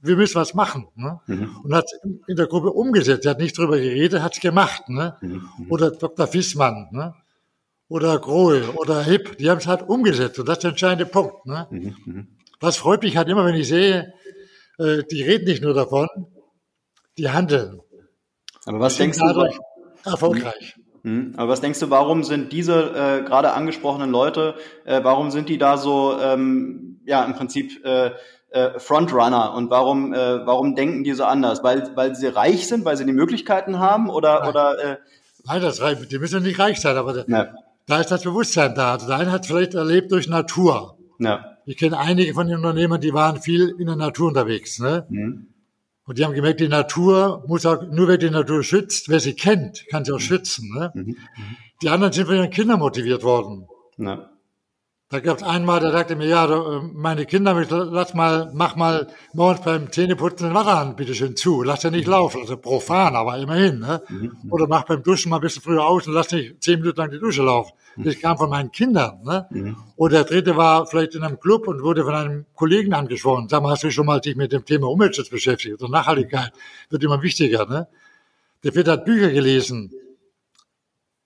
[0.00, 0.88] wir müssen was machen.
[0.94, 1.20] Ne?
[1.26, 1.56] Mhm.
[1.62, 1.90] Und hat
[2.26, 3.26] in der Gruppe umgesetzt.
[3.26, 4.88] Er hat nicht darüber geredet, hat es gemacht.
[4.88, 5.14] Ne?
[5.20, 5.66] Mhm.
[5.68, 6.26] Oder Dr.
[6.26, 7.14] Fissmann, ne?
[7.88, 10.38] oder Grohe, oder Hipp, die haben es halt umgesetzt.
[10.38, 11.44] Und das ist der entscheidende Punkt.
[11.44, 11.66] Ne?
[11.70, 11.96] Mhm.
[12.06, 12.28] mhm.
[12.60, 14.14] Was freut mich halt immer, wenn ich sehe,
[14.78, 16.08] äh, die reden nicht nur davon,
[17.18, 17.82] die handeln.
[18.64, 19.24] Aber was denkst du,
[20.04, 20.76] erfolgreich.
[21.02, 21.34] Mhm.
[21.36, 25.58] Aber was denkst du, warum sind diese äh, gerade angesprochenen Leute, äh, warum sind die
[25.58, 28.12] da so, ähm, ja, im Prinzip äh,
[28.50, 31.64] äh, Frontrunner und warum, äh, warum denken die so anders?
[31.64, 34.48] Weil, weil sie reich sind, weil sie die Möglichkeiten haben oder, Nein.
[34.48, 34.96] oder äh,
[35.44, 36.12] Nein, das reicht.
[36.12, 37.48] Die müssen nicht reich sein, aber ja.
[37.86, 38.92] da ist das Bewusstsein da.
[38.92, 40.96] Also der eine hat vielleicht erlebt durch Natur.
[41.18, 41.56] Ja.
[41.64, 44.78] Ich kenne einige von den Unternehmern, die waren viel in der Natur unterwegs.
[44.78, 45.06] Ne?
[45.08, 45.48] Mhm.
[46.12, 49.32] Und die haben gemerkt, die Natur muss auch, nur wer die Natur schützt, wer sie
[49.32, 50.68] kennt, kann sie auch schützen.
[50.74, 50.92] Ne?
[50.94, 51.02] Mhm.
[51.06, 51.16] mhm.
[51.80, 53.66] Die anderen sind von ihren Kindern motiviert worden.
[53.96, 54.30] Ja.
[55.12, 59.08] Da gab es einmal, der sagte mir, ja, äh, meine Kinder, lass mal, mach mal
[59.34, 62.12] morgens beim Zähneputzen den Wasserhahn bitte schön zu, lass den nicht mhm.
[62.12, 64.00] laufen, also profan, aber immerhin, ne?
[64.08, 64.32] Mhm.
[64.48, 67.10] Oder mach beim Duschen mal ein bisschen früher aus und lass nicht zehn Minuten lang
[67.10, 67.72] die Dusche laufen.
[67.96, 68.04] Mhm.
[68.04, 69.46] Das kam von meinen Kindern, ne?
[69.50, 69.76] Mhm.
[69.96, 73.48] Oder der dritte war vielleicht in einem Club und wurde von einem Kollegen angesprochen.
[73.50, 76.52] Sag mal, hast du schon mal dich mit dem Thema Umweltschutz beschäftigt oder Nachhaltigkeit?
[76.88, 77.86] Wird immer wichtiger, ne?
[78.64, 79.92] Der Vierte hat Bücher gelesen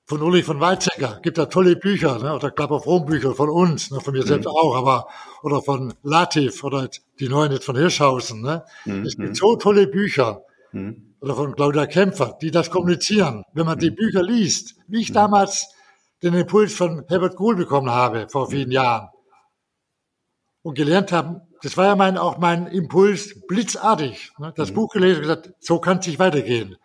[0.06, 1.18] von Ulrich von Weizsäcker.
[1.22, 2.32] Gibt da tolle Bücher, ne?
[2.32, 4.00] oder Club of Rome Bücher von uns, ne?
[4.00, 4.52] von mir selbst mhm.
[4.52, 5.08] auch, aber
[5.42, 6.88] oder von Latif oder
[7.18, 8.40] die neuen jetzt von Hirschhausen.
[8.40, 8.64] Ne?
[8.84, 9.04] Mhm.
[9.04, 10.42] Es gibt so tolle Bücher.
[10.72, 11.14] Mhm.
[11.20, 13.42] Oder von Claudia Kämpfer, die das kommunizieren.
[13.52, 13.96] Wenn man die mhm.
[13.96, 15.14] Bücher liest, wie ich mhm.
[15.14, 15.66] damals
[16.22, 19.08] den Impuls von Herbert Kohl bekommen habe vor vielen Jahren.
[20.62, 24.30] und gelernt habe, das war ja mein, auch mein Impuls, blitzartig.
[24.38, 24.52] Ne?
[24.56, 24.72] Das.
[24.72, 26.76] Buch gelesen und gesagt, so kann es nicht weitergehen.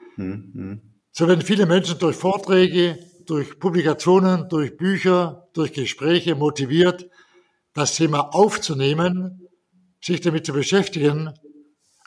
[1.11, 2.97] So werden viele Menschen durch Vorträge,
[3.31, 7.09] durch Publikationen, durch Bücher, durch Gespräche motiviert,
[7.73, 9.47] das Thema aufzunehmen,
[10.01, 11.31] sich damit zu beschäftigen,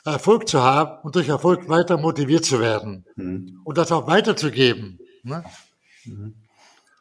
[0.03, 3.59] Erfolg zu haben und durch Erfolg weiter motiviert zu werden mhm.
[3.63, 4.99] und das auch weiterzugeben.
[5.23, 5.43] Ne?
[6.05, 6.35] Mhm.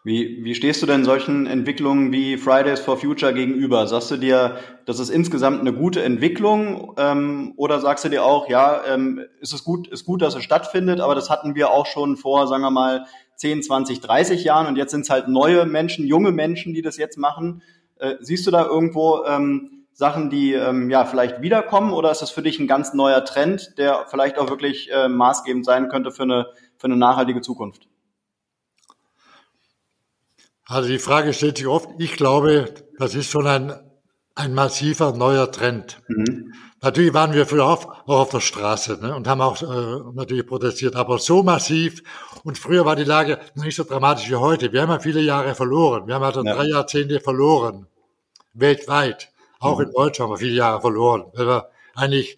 [0.07, 3.87] Wie, wie stehst du denn solchen Entwicklungen wie Fridays for Future gegenüber?
[3.87, 8.51] Sagst du dir, das ist insgesamt eine gute Entwicklung ähm, oder sagst du dir auch,
[8.51, 11.87] ja, ähm, ist es gut, ist gut, dass es stattfindet, aber das hatten wir auch
[11.87, 13.07] schon vor, sagen wir mal,
[13.37, 16.97] 10, 20, 30 Jahren und jetzt sind es halt neue Menschen, junge Menschen, die das
[16.97, 17.63] jetzt machen.
[17.97, 22.31] Äh, siehst du da irgendwo ähm, Sachen, die ähm, ja vielleicht wiederkommen oder ist das
[22.31, 26.25] für dich ein ganz neuer Trend, der vielleicht auch wirklich äh, maßgebend sein könnte für
[26.25, 27.89] eine, für eine nachhaltige Zukunft?
[30.67, 33.73] Also die Frage stellt sich oft, ich glaube, das ist schon ein,
[34.35, 36.01] ein massiver neuer Trend.
[36.09, 36.53] Mhm.
[36.85, 40.47] Natürlich waren wir früher auch, auch auf der Straße ne, und haben auch äh, natürlich
[40.47, 42.03] protestiert, aber so massiv.
[42.43, 44.71] Und früher war die Lage noch nicht so dramatisch wie heute.
[44.71, 46.07] Wir haben ja viele Jahre verloren.
[46.07, 46.55] Wir haben also ja.
[46.55, 47.87] drei Jahrzehnte verloren,
[48.53, 49.31] weltweit.
[49.61, 49.87] Auch mhm.
[49.87, 52.37] in Deutschland haben wir viele Jahre verloren, weil wir eigentlich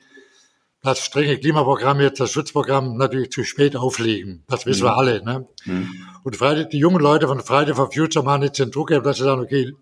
[0.81, 4.45] das strenge Klimaprogramm jetzt, das Schutzprogramm natürlich zu spät auflegen.
[4.47, 4.87] Das wissen mhm.
[4.87, 5.25] wir alle.
[5.25, 5.49] Ne?
[5.65, 5.91] Mhm.
[6.23, 9.25] Und Friday, die jungen Leute von Friday for Future machen jetzt den Druck, dass sie
[9.25, 9.73] sagen, okay,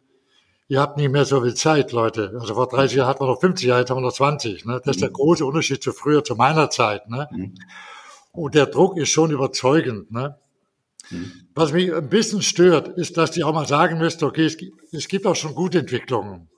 [0.74, 2.36] ihr habt nicht mehr so viel Zeit, Leute.
[2.40, 4.64] Also vor 30 Jahren hatten wir noch 50 Jahre, jetzt haben wir noch 20.
[4.64, 4.80] Ne?
[4.84, 5.14] Das ist der mhm.
[5.14, 7.08] große Unterschied zu früher, zu meiner Zeit.
[7.08, 7.28] Ne?
[7.30, 7.54] Mhm.
[8.32, 10.10] Und der Druck ist schon überzeugend.
[10.10, 10.36] Ne?
[11.10, 11.32] Mhm.
[11.54, 14.56] Was mich ein bisschen stört, ist, dass die auch mal sagen müsste, okay, es,
[14.90, 16.48] es gibt auch schon gute Entwicklungen.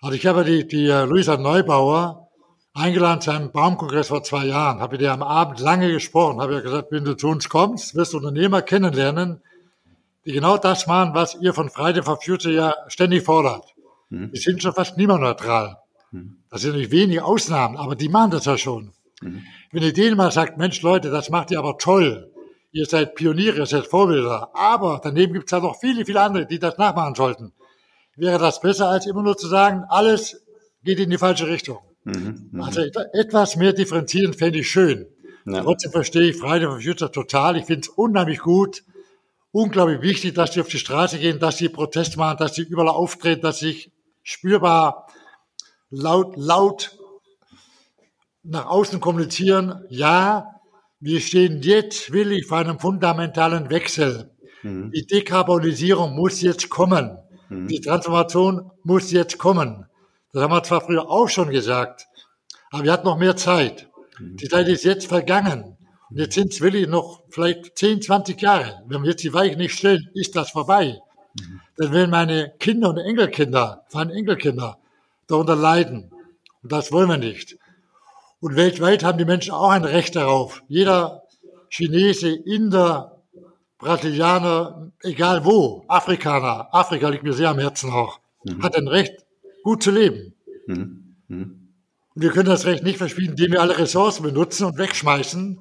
[0.00, 2.28] Also ich habe die, die uh, Luisa Neubauer,
[2.74, 6.54] eingeladen zu einem Baumkongress vor zwei Jahren, habe ich dir am Abend lange gesprochen, habe
[6.54, 9.42] ja gesagt, wenn du zu uns kommst, wirst du Unternehmer kennenlernen,
[10.26, 13.74] die genau das machen, was ihr von Friday for Future ja ständig fordert.
[14.10, 14.32] Mhm.
[14.32, 15.78] Die sind schon fast klimaneutral.
[16.10, 16.38] Mhm.
[16.50, 18.92] Das sind nicht wenige Ausnahmen, aber die machen das ja schon.
[19.22, 19.42] Mhm.
[19.72, 22.32] Wenn ihr denen mal sagt, Mensch Leute, das macht ihr aber toll,
[22.72, 26.46] ihr seid Pioniere, ihr seid Vorbilder, aber daneben gibt es ja noch viele, viele andere,
[26.46, 27.52] die das nachmachen sollten.
[28.16, 30.42] Wäre das besser, als immer nur zu sagen, alles
[30.82, 31.78] geht in die falsche Richtung.
[32.04, 32.80] Mhm, mhm, also
[33.12, 35.06] etwas mehr differenzieren fände ich schön.
[35.44, 35.62] Ja.
[35.62, 37.56] Trotzdem verstehe ich Friday for Future total.
[37.56, 38.82] Ich finde es unheimlich gut,
[39.56, 42.88] unglaublich wichtig, dass die auf die Straße gehen, dass sie Protest machen, dass sie überall
[42.88, 43.92] auftreten, dass sie sich
[44.22, 45.06] spürbar
[45.88, 46.98] laut, laut
[48.42, 49.84] nach außen kommunizieren.
[49.88, 50.60] Ja,
[51.00, 54.30] wir stehen jetzt willig vor einem fundamentalen Wechsel.
[54.62, 54.90] Mhm.
[54.90, 57.16] Die Dekarbonisierung muss jetzt kommen.
[57.48, 57.68] Mhm.
[57.68, 59.86] Die Transformation muss jetzt kommen.
[60.32, 62.06] Das haben wir zwar früher auch schon gesagt,
[62.70, 63.88] aber wir hatten noch mehr Zeit.
[64.18, 64.36] Mhm.
[64.36, 65.75] Die Zeit ist jetzt vergangen.
[66.10, 68.82] Und jetzt sind es wirklich noch vielleicht 10, 20 Jahre.
[68.86, 71.00] Wenn wir jetzt die Weichen nicht stellen, ist das vorbei.
[71.38, 71.60] Mhm.
[71.76, 74.78] Dann werden meine Kinder und Enkelkinder, vor allem Enkelkinder,
[75.26, 76.10] darunter leiden.
[76.62, 77.58] Und das wollen wir nicht.
[78.40, 80.62] Und weltweit haben die Menschen auch ein Recht darauf.
[80.68, 81.22] Jeder
[81.68, 83.22] Chinese, Inder,
[83.78, 88.62] Brasilianer, egal wo, Afrikaner, Afrika liegt mir sehr am Herzen auch, mhm.
[88.62, 89.14] hat ein Recht,
[89.62, 90.34] gut zu leben.
[90.66, 91.16] Mhm.
[91.28, 91.68] Mhm.
[92.14, 95.60] Und wir können das Recht nicht verspielen, indem wir alle Ressourcen benutzen und wegschmeißen.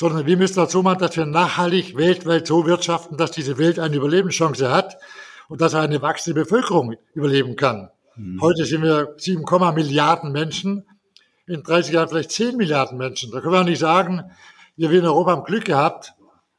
[0.00, 3.78] Sondern wir müssen das so machen, dass wir nachhaltig weltweit so wirtschaften, dass diese Welt
[3.78, 4.98] eine Überlebenschance hat
[5.48, 7.90] und dass eine wachsende Bevölkerung überleben kann.
[8.16, 8.40] Mhm.
[8.40, 10.84] Heute sind wir 7, Milliarden Menschen,
[11.46, 13.30] in 30 Jahren vielleicht 10 Milliarden Menschen.
[13.30, 14.30] Da können wir nicht sagen,
[14.76, 16.14] wir in Europa haben Glück gehabt,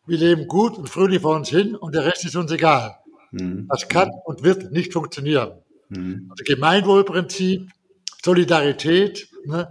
[0.08, 2.96] wir leben gut und fröhlich vor uns hin und der Rest ist uns egal.
[3.32, 3.68] Mhm.
[3.70, 5.60] Das kann und wird nicht funktionieren.
[5.90, 6.28] Mhm.
[6.30, 7.70] Also Gemeinwohlprinzip,
[8.24, 9.70] Solidarität, ne?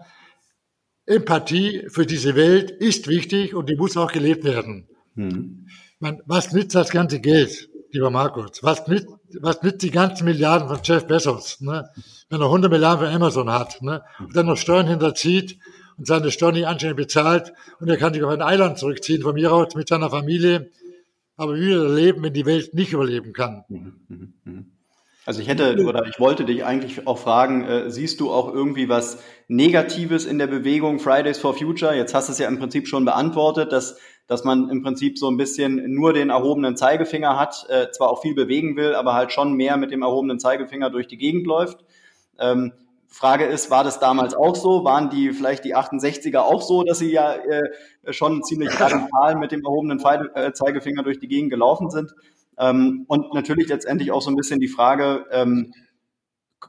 [1.07, 4.89] Empathie für diese Welt ist wichtig und die muss auch gelebt werden.
[5.15, 5.67] Mhm.
[6.01, 8.63] Man, was nützt das ganze Geld, lieber Markus?
[8.63, 9.09] Was nützt,
[9.41, 11.89] was nützt die ganzen Milliarden von Jeff Bezos, ne?
[12.31, 14.03] wenn er 100 Milliarden von Amazon hat ne?
[14.19, 15.59] und dann noch Steuern hinterzieht
[15.97, 19.35] und seine Steuern nicht anständig bezahlt und er kann sich auf ein Eiland zurückziehen, von
[19.35, 20.71] mir aus mit seiner Familie,
[21.37, 23.65] aber wie will er leben, wenn die Welt nicht überleben kann?
[23.69, 24.35] Mhm.
[24.45, 24.74] Mhm.
[25.27, 28.89] Also ich hätte oder ich wollte dich eigentlich auch fragen, äh, siehst du auch irgendwie
[28.89, 31.95] was Negatives in der Bewegung Fridays for Future?
[31.95, 35.29] Jetzt hast du es ja im Prinzip schon beantwortet, dass, dass man im Prinzip so
[35.29, 39.33] ein bisschen nur den erhobenen Zeigefinger hat, äh, zwar auch viel bewegen will, aber halt
[39.33, 41.79] schon mehr mit dem erhobenen Zeigefinger durch die Gegend läuft.
[42.39, 42.73] Ähm,
[43.09, 44.85] Frage ist, war das damals auch so?
[44.85, 47.63] Waren die vielleicht die 68er auch so, dass sie ja äh,
[48.13, 50.01] schon ziemlich radikal mit dem erhobenen
[50.35, 52.13] äh, Zeigefinger durch die Gegend gelaufen sind?
[52.59, 55.73] Ähm, und natürlich letztendlich auch so ein bisschen die Frage, ähm,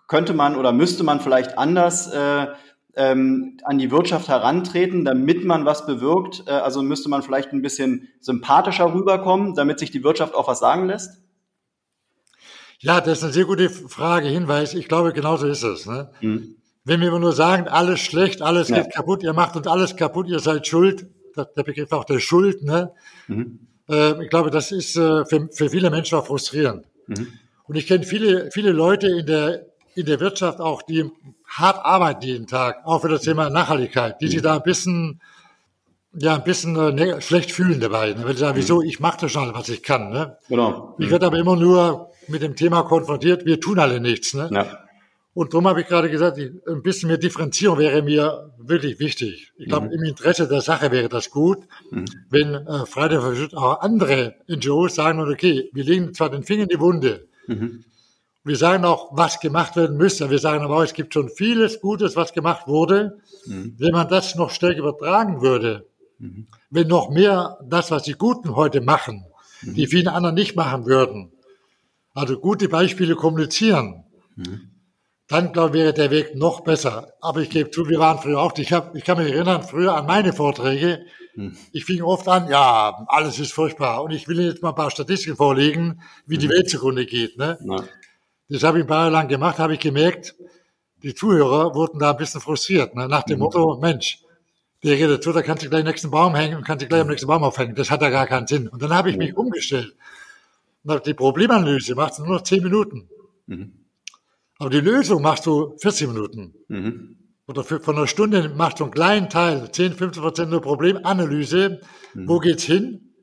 [0.08, 2.48] könnte man oder müsste man vielleicht anders äh,
[2.96, 6.44] ähm, an die Wirtschaft herantreten, damit man was bewirkt?
[6.48, 10.60] Äh, also müsste man vielleicht ein bisschen sympathischer rüberkommen, damit sich die Wirtschaft auch was
[10.60, 11.22] sagen lässt?
[12.80, 14.74] Ja, das ist eine sehr gute Frage, Hinweis.
[14.74, 15.86] Ich glaube, genauso ist es.
[15.86, 16.12] Ne?
[16.22, 16.56] Mhm.
[16.84, 18.82] Wenn wir nur sagen, alles schlecht, alles ja.
[18.82, 22.64] geht kaputt, ihr macht uns alles kaputt, ihr seid schuld, der Begriff auch der Schuld,
[22.64, 22.94] ne?
[23.28, 23.68] Mhm.
[23.90, 26.86] Äh, ich glaube, das ist äh, für, für viele Menschen auch frustrierend.
[27.08, 27.28] Mhm.
[27.68, 29.66] Und ich kenne viele, viele Leute in der,
[29.96, 31.10] in der Wirtschaft auch, die
[31.48, 35.22] hart arbeiten jeden Tag, auch für das Thema Nachhaltigkeit, die sich da ein bisschen,
[36.14, 38.14] ja, ein bisschen äh, ne, schlecht fühlen dabei.
[38.14, 38.24] Ne?
[38.24, 40.12] Weil sie sagen, wieso, ich mache das schon, was ich kann.
[40.12, 40.38] Ne?
[40.50, 40.96] Genau.
[41.00, 44.34] Ich werde aber immer nur mit dem Thema konfrontiert, wir tun alle nichts.
[44.34, 44.50] Ne?
[44.52, 44.85] Ja.
[45.36, 49.52] Und darum habe ich gerade gesagt, ein bisschen mehr Differenzierung wäre mir wirklich wichtig.
[49.58, 49.92] Ich glaube, mhm.
[49.92, 51.60] im Interesse der Sache wäre das gut,
[51.92, 52.06] mhm.
[52.30, 56.70] wenn äh, Friday for auch andere NGOs sagen, okay, wir legen zwar den Finger in
[56.70, 57.84] die Wunde, mhm.
[58.46, 61.82] wir sagen auch, was gemacht werden müsste, wir sagen aber auch, es gibt schon vieles
[61.82, 63.18] Gutes, was gemacht wurde.
[63.46, 63.76] Mhm.
[63.78, 65.86] Wenn man das noch stärker übertragen würde,
[66.18, 66.48] mhm.
[66.70, 69.26] wenn noch mehr das, was die Guten heute machen,
[69.64, 69.90] die mhm.
[69.90, 71.34] viele anderen nicht machen würden,
[72.14, 74.06] also gute Beispiele kommunizieren,
[75.28, 77.14] dann glaube ich, wäre der Weg noch besser.
[77.20, 79.96] Aber ich gebe zu, wir waren früher auch, ich, hab, ich kann mich erinnern, früher
[79.96, 81.58] an meine Vorträge, hm.
[81.72, 84.04] ich fing oft an, ja, alles ist furchtbar.
[84.04, 86.54] Und ich will jetzt mal ein paar Statistiken vorlegen, wie die hm.
[86.54, 87.38] Welt zugrunde geht.
[87.38, 87.58] Ne?
[88.50, 90.36] Das habe ich ein paar Jahre lang gemacht, habe ich gemerkt,
[91.02, 93.08] die Zuhörer wurden da ein bisschen frustriert, ne?
[93.08, 93.40] nach dem hm.
[93.40, 94.20] Motto, Mensch,
[94.84, 97.02] der redet zu, da kannst du gleich den nächsten Baum hängen und kannst du gleich
[97.02, 97.74] am nächsten Baum aufhängen.
[97.74, 98.68] Das hat ja gar keinen Sinn.
[98.68, 99.96] Und dann habe ich mich umgestellt.
[100.84, 103.10] Und die Problemanalyse macht nur noch zehn Minuten.
[104.58, 106.54] Aber die Lösung machst du 40 Minuten.
[106.68, 107.18] Mhm.
[107.48, 111.82] Oder für, von einer Stunde machst du einen kleinen Teil, 10, 15 Prozent nur Problemanalyse.
[112.14, 112.28] Mhm.
[112.28, 113.14] Wo geht's hin?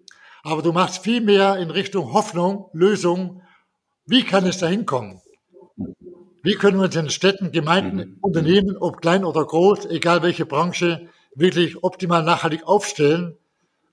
[0.42, 3.42] Aber du machst viel mehr in Richtung Hoffnung, Lösung.
[4.06, 5.20] Wie kann es dahin kommen?
[6.42, 8.18] Wie können wir uns in Städten, Gemeinden, mhm.
[8.20, 13.38] Unternehmen, ob klein oder groß, egal welche Branche, wirklich optimal nachhaltig aufstellen?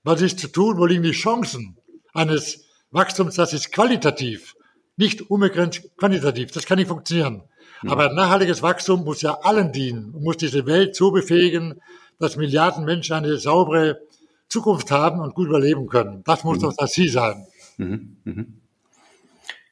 [0.02, 0.76] Was ist zu tun?
[0.78, 1.76] Wo liegen die Chancen
[2.12, 4.54] eines Wachstums, das ist qualitativ
[5.00, 6.52] nicht unbegrenzt quantitativ.
[6.52, 7.42] Das kann nicht funktionieren.
[7.82, 7.90] Ja.
[7.90, 11.80] Aber nachhaltiges Wachstum muss ja allen dienen und muss diese Welt so befähigen,
[12.18, 14.00] dass Milliarden Menschen eine saubere
[14.48, 16.22] Zukunft haben und gut überleben können.
[16.24, 16.62] Das muss mhm.
[16.62, 17.46] doch das Ziel sein.
[17.78, 18.16] Mhm.
[18.24, 18.60] Mhm.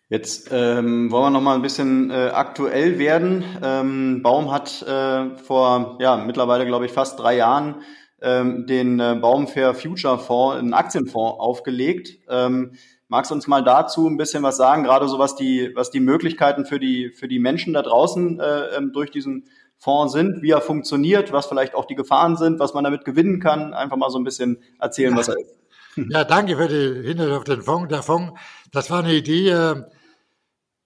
[0.09, 3.45] Jetzt ähm, wollen wir noch mal ein bisschen äh, aktuell werden.
[3.63, 7.83] Ähm, Baum hat äh, vor ja mittlerweile glaube ich fast drei Jahren
[8.23, 12.19] ähm, den äh, Baum Fair Future Fonds, einen Aktienfonds aufgelegt.
[12.31, 12.73] Ähm,
[13.09, 16.01] Magst du uns mal dazu ein bisschen was sagen, gerade so was die, was die
[16.01, 19.49] Möglichkeiten für die, für die Menschen da draußen äh, ähm, durch diesen
[19.79, 23.41] Fonds sind, wie er funktioniert, was vielleicht auch die Gefahren sind, was man damit gewinnen
[23.41, 23.73] kann?
[23.73, 25.55] Einfach mal so ein bisschen erzählen, was er ist.
[26.11, 27.89] Ja, danke für die Hinweis auf den Fonds.
[27.89, 28.39] Der Fonds,
[28.71, 29.83] das war eine Idee, äh,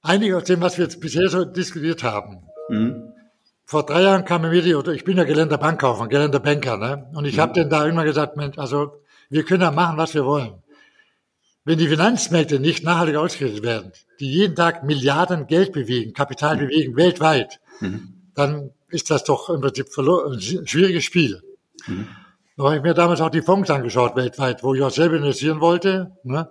[0.00, 2.44] einige aus dem, was wir jetzt bisher so diskutiert haben.
[2.70, 3.12] Mhm.
[3.66, 7.10] Vor drei Jahren kam mir die, oder ich bin ja gelernter Bankkaufmann, gelernter Banker, ne?
[7.14, 7.40] Und ich mhm.
[7.42, 10.61] habe denen da immer gesagt, Mensch, also wir können ja machen, was wir wollen.
[11.64, 16.60] Wenn die Finanzmärkte nicht nachhaltig ausgerichtet werden, die jeden Tag Milliarden Geld bewegen, Kapital mhm.
[16.60, 18.14] bewegen, weltweit, mhm.
[18.34, 21.42] dann ist das doch im Prinzip ein schwieriges Spiel.
[21.86, 22.08] Mhm.
[22.56, 25.60] Da habe ich mir damals auch die Fonds angeschaut weltweit, wo ich auch selber investieren
[25.60, 26.16] wollte.
[26.24, 26.48] Ne?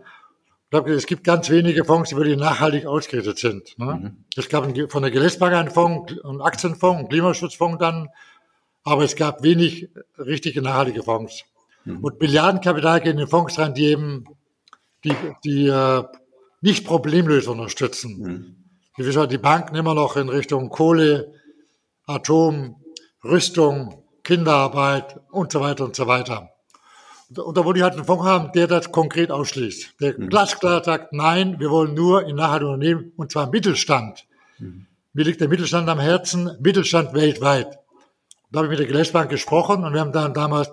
[0.66, 3.78] Ich glaube, es gibt ganz wenige Fonds, die wirklich nachhaltig ausgerichtet sind.
[3.78, 3.86] Ne?
[3.86, 4.26] Mhm.
[4.36, 8.10] Es gab von der Gelesbank einen Fonds, einen Aktienfonds, einen Klimaschutzfonds dann,
[8.84, 11.44] aber es gab wenig richtige nachhaltige Fonds.
[11.84, 12.00] Mhm.
[12.00, 14.24] Und Milliardenkapital gehen in Fonds rein, die eben
[15.04, 16.04] die, die äh,
[16.62, 18.18] nicht Problemlöser unterstützen.
[18.20, 18.56] Mhm.
[18.98, 21.34] Wie gesagt, die Banken immer noch in Richtung Kohle,
[22.06, 22.76] Atom,
[23.24, 26.50] Rüstung, Kinderarbeit und so weiter und so weiter.
[27.36, 30.02] Und da wollte ich halt einen Fonds haben, der das konkret ausschließt.
[30.02, 30.30] Der mhm.
[30.30, 34.26] glasklar sagt, nein, wir wollen nur in nachhaltigen Unternehmen, und zwar Mittelstand.
[34.60, 34.88] Mhm.
[35.14, 37.80] Mir liegt der Mittelstand am Herzen, Mittelstand weltweit.
[38.52, 40.72] Da habe ich mit der Gelesbank gesprochen und wir haben dann damals,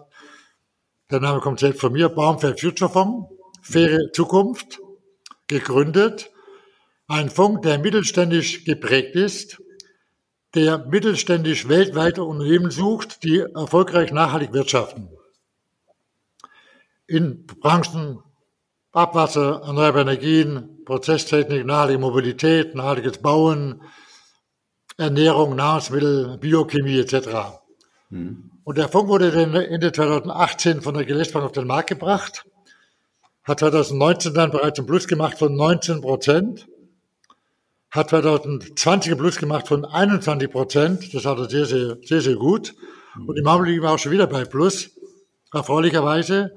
[1.10, 3.28] der Name kommt selbst von mir, Baumfeld Future Fonds
[3.68, 4.80] faire Zukunft
[5.46, 6.30] gegründet.
[7.06, 9.62] Ein Fonds, der mittelständisch geprägt ist,
[10.54, 15.08] der mittelständisch weltweite Unternehmen sucht, die erfolgreich nachhaltig wirtschaften.
[17.06, 18.22] In Branchen
[18.92, 23.82] Abwasser, erneuerbare Energien, Prozesstechnik, nachhaltige Mobilität, nachhaltiges Bauen,
[24.96, 27.60] Ernährung, Nahrungsmittel, Biochemie etc.
[28.08, 28.50] Mhm.
[28.64, 32.44] Und der Fonds wurde Ende 2018 von der Gelesbank auf den Markt gebracht
[33.48, 36.68] hat 2019 dann bereits einen Plus gemacht von 19 Prozent,
[37.90, 42.36] hat 2020 einen Plus gemacht von 21 Prozent, das hat er sehr, sehr, sehr, sehr
[42.36, 42.74] gut.
[43.26, 44.90] Und im Augenblick wir auch schon wieder bei Plus,
[45.52, 46.52] erfreulicherweise.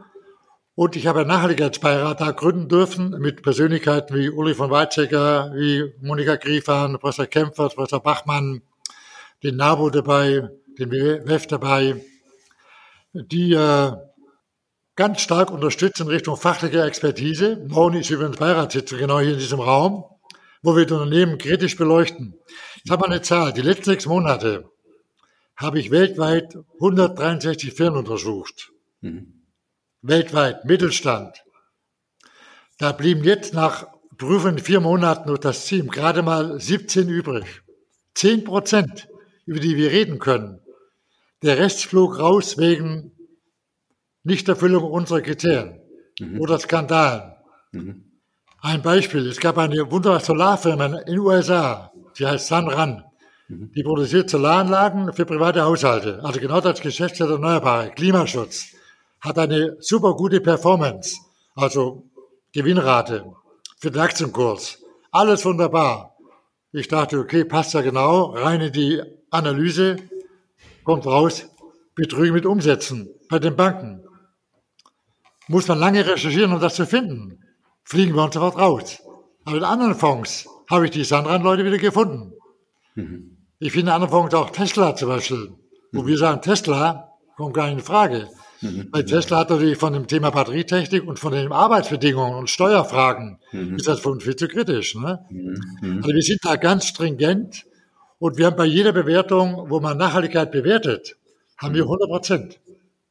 [0.76, 5.94] Und ich habe einen Nachhaltigkeitsbeirat da gründen dürfen mit Persönlichkeiten wie Uli von Weizsäcker, wie
[6.02, 8.62] Monika Griefan, Professor Kämpfer, Professor Bachmann,
[9.44, 12.04] den NABU dabei, den WEF dabei,
[13.14, 13.92] die äh,
[15.02, 17.66] ganz stark unterstützt in Richtung fachlicher Expertise.
[17.68, 20.06] Morgen ist übrigens Beiratssitzung genau hier in diesem Raum,
[20.62, 22.36] wo wir die Unternehmen kritisch beleuchten.
[22.84, 23.52] Ich habe eine Zahl.
[23.52, 24.70] Die letzten sechs Monate
[25.56, 28.74] habe ich weltweit 163 Firmen untersucht.
[29.00, 29.42] Mhm.
[30.04, 31.36] Weltweit, Mittelstand.
[32.78, 33.88] Da blieben jetzt nach
[34.20, 37.64] Prüfungen vier Monaten nur das Team gerade mal 17 übrig.
[38.14, 39.08] 10 Prozent,
[39.48, 40.62] über die wir reden können.
[41.42, 43.14] Der Rest flog raus wegen
[44.24, 45.80] Nichterfüllung unserer Kriterien
[46.20, 46.40] mhm.
[46.40, 47.34] oder Skandalen.
[47.72, 48.06] Mhm.
[48.62, 53.04] Ein Beispiel, es gab eine wunderbare Solarfirma in den USA, die heißt Sunrun.
[53.48, 53.72] Mhm.
[53.74, 56.20] Die produziert Solaranlagen für private Haushalte.
[56.24, 58.74] Also genau das Geschäftsfeld Erneuerbare, Klimaschutz.
[59.20, 61.18] Hat eine super gute Performance,
[61.56, 62.10] also
[62.54, 63.26] Gewinnrate
[63.80, 64.80] für den Aktienkurs.
[65.12, 66.16] Alles wunderbar.
[66.72, 69.98] Ich dachte, okay, passt ja genau, rein in die Analyse,
[70.84, 71.48] kommt raus,
[71.96, 74.04] Betrügen mit Umsätzen bei den Banken.
[75.48, 77.40] Muss man lange recherchieren, um das zu finden.
[77.84, 79.02] Fliegen wir uns sofort raus.
[79.46, 82.34] Aber in anderen Fonds habe ich die Sandran-Leute wieder gefunden.
[82.96, 83.38] Mhm.
[83.60, 85.52] Ich finde in anderen Fonds auch Tesla zum Beispiel,
[85.92, 86.08] wo mhm.
[86.08, 88.30] wir sagen, Tesla kommt gar nicht in Frage.
[88.62, 88.90] Mhm.
[88.92, 93.76] Weil Tesla hat natürlich von dem Thema Batterietechnik und von den Arbeitsbedingungen und Steuerfragen mhm.
[93.76, 94.96] ist das für uns viel zu kritisch.
[94.96, 95.26] Ne?
[95.30, 95.98] Mhm.
[95.98, 97.66] Also wir sind da ganz stringent
[98.20, 101.18] und wir haben bei jeder Bewertung, wo man Nachhaltigkeit bewertet,
[101.58, 102.60] haben wir 100 Prozent.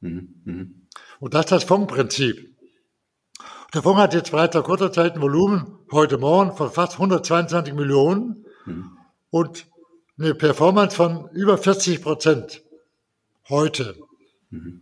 [0.00, 0.79] Mhm.
[1.20, 2.50] Und das ist das Fondsprinzip.
[3.74, 7.74] Der Fonds hat jetzt bereits nach kurzer Zeit ein Volumen, heute Morgen, von fast 122
[7.74, 8.96] Millionen mhm.
[9.30, 9.66] und
[10.18, 12.62] eine Performance von über 40 Prozent
[13.48, 13.96] heute.
[14.50, 14.80] Mhm.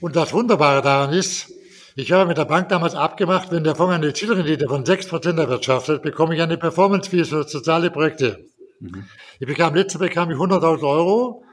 [0.00, 1.50] Und das Wunderbare daran ist,
[1.96, 6.02] ich habe mit der Bank damals abgemacht, wenn der Fonds eine Zielrendite von 6% erwirtschaftet,
[6.02, 8.44] bekomme ich eine Performance-Fee für soziale Projekte.
[8.80, 9.04] Mhm.
[9.38, 11.43] Ich bekam, letzte bekam ich 100.000 Euro.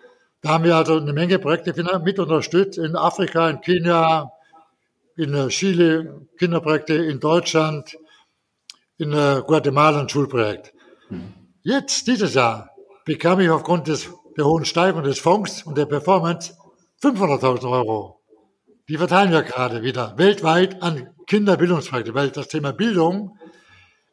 [0.41, 1.73] Da haben wir also eine Menge Projekte
[2.03, 4.31] mit unterstützt in Afrika, in Kenia,
[5.15, 7.95] in äh, Chile, Kinderprojekte, in Deutschland,
[8.97, 10.73] in äh, Guatemala ein Schulprojekt.
[11.09, 11.33] Mhm.
[11.61, 12.71] Jetzt, dieses Jahr,
[13.05, 16.53] bekam ich aufgrund des, der hohen Steigerung des Fonds und der Performance
[17.03, 18.21] 500.000 Euro.
[18.89, 23.37] Die verteilen wir gerade wieder weltweit an Kinderbildungsprojekte, weil das Thema Bildung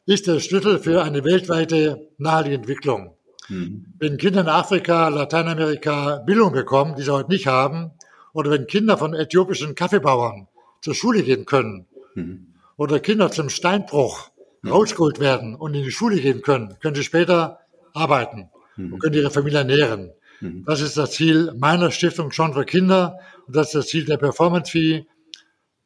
[0.05, 3.15] ist der Schlüssel für eine weltweite nachhaltige Entwicklung.
[3.49, 3.85] Mhm.
[3.99, 7.91] Wenn Kinder in Afrika, Lateinamerika Bildung bekommen, die sie heute nicht haben,
[8.33, 10.47] oder wenn Kinder von äthiopischen Kaffeebauern
[10.81, 12.53] zur Schule gehen können, mhm.
[12.77, 14.29] oder Kinder zum Steinbruch
[14.61, 14.71] mhm.
[14.71, 17.59] rausgeholt werden und in die Schule gehen können, können sie später
[17.93, 20.11] arbeiten und können ihre Familie ernähren.
[20.39, 20.63] Mhm.
[20.65, 24.17] Das ist das Ziel meiner Stiftung schon für Kinder und das ist das Ziel der
[24.17, 25.05] Performance Fee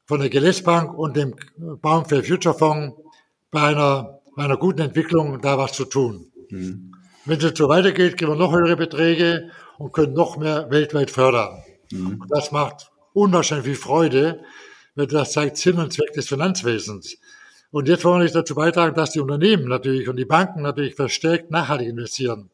[0.05, 2.95] von der Bank und dem Baum für Future Fonds
[3.51, 6.32] bei einer, bei einer guten Entwicklung da was zu tun.
[6.49, 6.92] Mhm.
[7.26, 11.63] Wenn es so weitergeht, kriegen wir noch höhere Beträge und können noch mehr weltweit fördern.
[11.91, 12.21] Mhm.
[12.21, 14.41] Und das macht unwahrscheinlich viel Freude,
[14.95, 17.17] weil das zeigt Sinn und Zweck des Finanzwesens.
[17.71, 20.95] Und jetzt wollen wir nicht dazu beitragen, dass die Unternehmen natürlich und die Banken natürlich
[20.95, 22.49] verstärkt nachhaltig investieren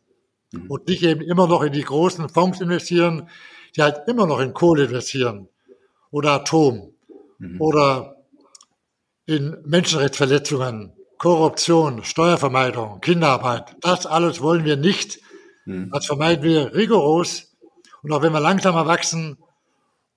[0.51, 0.67] mhm.
[0.67, 3.28] und nicht eben immer noch in die großen Fonds investieren,
[3.76, 5.49] die halt immer noch in Kohle investieren
[6.11, 6.93] oder Atom
[7.39, 7.59] mhm.
[7.59, 8.15] oder
[9.26, 13.76] in Menschenrechtsverletzungen, Korruption, Steuervermeidung, Kinderarbeit.
[13.82, 15.20] Das alles wollen wir nicht.
[15.65, 15.91] Mhm.
[15.91, 17.55] Das vermeiden wir rigoros.
[18.01, 19.38] Und auch wenn wir langsamer wachsen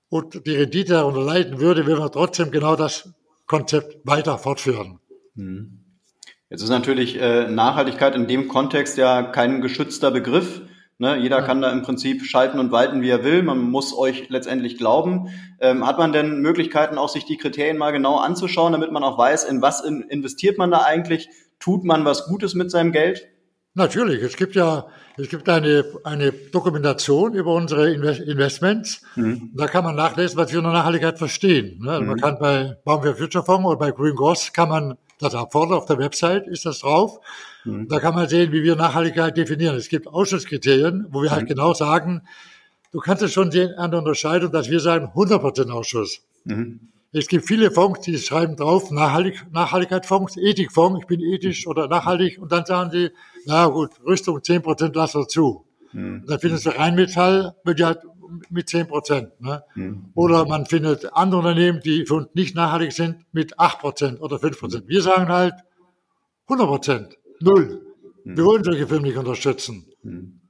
[0.09, 3.12] und die Rendite darunter leiden würde, würden wir trotzdem genau das
[3.46, 5.00] Konzept weiter fortführen.
[5.34, 5.80] Mhm.
[6.48, 10.62] Jetzt ist natürlich äh, Nachhaltigkeit in dem Kontext ja kein geschützter Begriff.
[11.03, 11.16] Ne?
[11.16, 13.42] Jeder kann da im Prinzip schalten und walten, wie er will.
[13.42, 15.30] Man muss euch letztendlich glauben.
[15.59, 19.18] Ähm, hat man denn Möglichkeiten, auch sich die Kriterien mal genau anzuschauen, damit man auch
[19.18, 21.28] weiß, in was in, investiert man da eigentlich?
[21.59, 23.26] Tut man was Gutes mit seinem Geld?
[23.74, 24.22] Natürlich.
[24.22, 24.86] Es gibt ja,
[25.16, 29.03] es gibt eine, eine Dokumentation über unsere Investments.
[29.16, 29.50] Mhm.
[29.57, 31.80] Da kann man nachlesen, was wir unter Nachhaltigkeit verstehen.
[31.82, 31.90] Ne?
[31.90, 32.09] Also mhm.
[32.11, 35.78] Man kann bei Baum für Future Fonds oder bei Green Goss kann man das abfordern.
[35.78, 37.20] Auf der Website ist das drauf.
[37.64, 37.88] Mhm.
[37.88, 39.76] Da kann man sehen, wie wir Nachhaltigkeit definieren.
[39.76, 41.48] Es gibt Ausschusskriterien, wo wir halt mhm.
[41.48, 42.22] genau sagen,
[42.92, 46.22] du kannst es schon sehen an der Unterscheidung, dass wir sagen 100% Ausschuss.
[46.44, 46.92] Mhm.
[47.14, 52.38] Es gibt viele Fonds, die schreiben drauf, Nachhaltig, Nachhaltigkeitsfonds, Ethikfonds, ich bin ethisch oder nachhaltig,
[52.40, 53.10] und dann sagen sie,
[53.44, 55.64] na gut, Rüstung 10% lassen wir zu.
[55.92, 56.24] Mhm.
[56.26, 57.96] dann findest du Rheinmetall, wird ja
[58.50, 59.40] mit 10 Prozent.
[59.40, 59.62] Ne?
[59.74, 60.10] Mhm.
[60.14, 64.38] Oder man findet andere Unternehmen, die für uns nicht nachhaltig sind, mit 8 Prozent oder
[64.38, 64.88] 5 Prozent.
[64.88, 65.54] Wir sagen halt
[66.46, 67.82] 100 Prozent, null.
[68.24, 68.36] Mhm.
[68.36, 69.86] Wir wollen solche Firmen nicht unterstützen.
[70.02, 70.40] Mhm.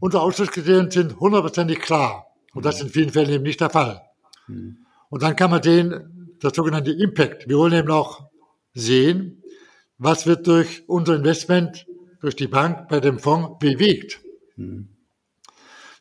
[0.00, 2.26] Unsere Ausschlusskriterien sind hundertprozentig klar.
[2.54, 4.02] Und das ist in vielen Fällen eben nicht der Fall.
[4.46, 4.78] Mhm.
[5.10, 7.48] Und dann kann man sehen, das sogenannte Impact.
[7.48, 8.28] Wir wollen eben auch
[8.74, 9.42] sehen,
[9.98, 11.86] was wird durch unser Investment,
[12.20, 14.20] durch die Bank bei dem Fonds bewegt.
[14.56, 14.88] Mhm.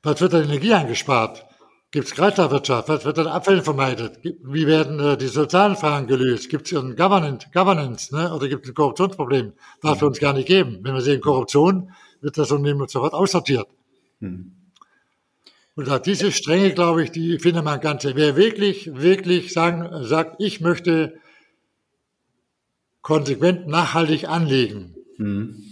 [0.04, 1.46] Was wird an Energie eingespart?
[1.92, 2.88] Gibt es Kreislaufwirtschaft?
[2.88, 4.20] Was wird an Abfällen vermeidet?
[4.24, 6.50] Wie werden äh, die sozialen Fragen gelöst?
[6.50, 8.34] Gibt es ein Governance, Governance ne?
[8.34, 9.54] oder gibt es ein Korruptionsproblem?
[9.82, 10.80] Darf es uns gar nicht geben.
[10.84, 11.92] Wenn wir sehen Korruption,
[12.22, 13.68] wird das Unternehmen sofort aussortiert.
[14.22, 14.54] Mhm.
[15.76, 18.04] Und da diese Strenge, glaube ich, die findet man ganz.
[18.06, 21.20] Wer wirklich, wirklich sagen, sagt, ich möchte
[23.02, 25.64] konsequent nachhaltig anlegen, mhm.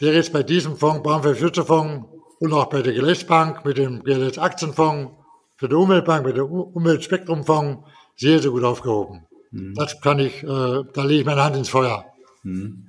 [0.00, 5.12] der ist bei diesem Fonds, Baumfeld-Wirtschaftsfonds und auch bei der GLS-Bank mit dem GLS-Aktienfonds
[5.56, 9.26] für die Umweltbank, mit dem Umweltspektrumfonds sehr, sehr gut aufgehoben.
[9.50, 9.74] Mhm.
[9.74, 12.04] Das kann ich, äh, da lege ich meine Hand ins Feuer.
[12.42, 12.86] Mhm.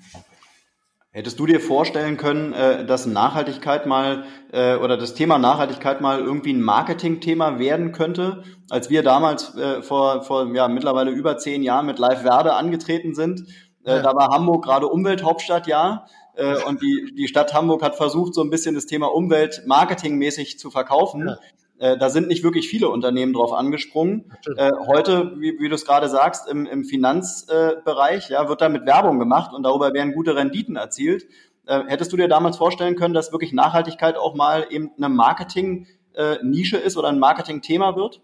[1.12, 6.20] Hättest du dir vorstellen können, äh, dass Nachhaltigkeit mal äh, oder das Thema Nachhaltigkeit mal
[6.20, 8.44] irgendwie ein Marketingthema werden könnte?
[8.70, 13.16] Als wir damals äh, vor, vor ja, mittlerweile über zehn Jahren mit Live Verde angetreten
[13.16, 13.46] sind,
[13.84, 14.02] ja.
[14.02, 16.06] da war Hamburg gerade Umwelthauptstadt, ja.
[16.38, 20.60] Äh, und die, die Stadt Hamburg hat versucht, so ein bisschen das Thema Umwelt marketingmäßig
[20.60, 21.28] zu verkaufen.
[21.28, 21.38] Ja.
[21.80, 24.32] Äh, da sind nicht wirklich viele Unternehmen drauf angesprungen.
[24.56, 28.86] Äh, heute, wie, wie du es gerade sagst, im, im Finanzbereich ja, wird da mit
[28.86, 31.26] Werbung gemacht und darüber werden gute Renditen erzielt.
[31.66, 36.78] Äh, hättest du dir damals vorstellen können, dass wirklich Nachhaltigkeit auch mal eben eine Marketing-Nische
[36.78, 38.22] ist oder ein Marketing-Thema wird?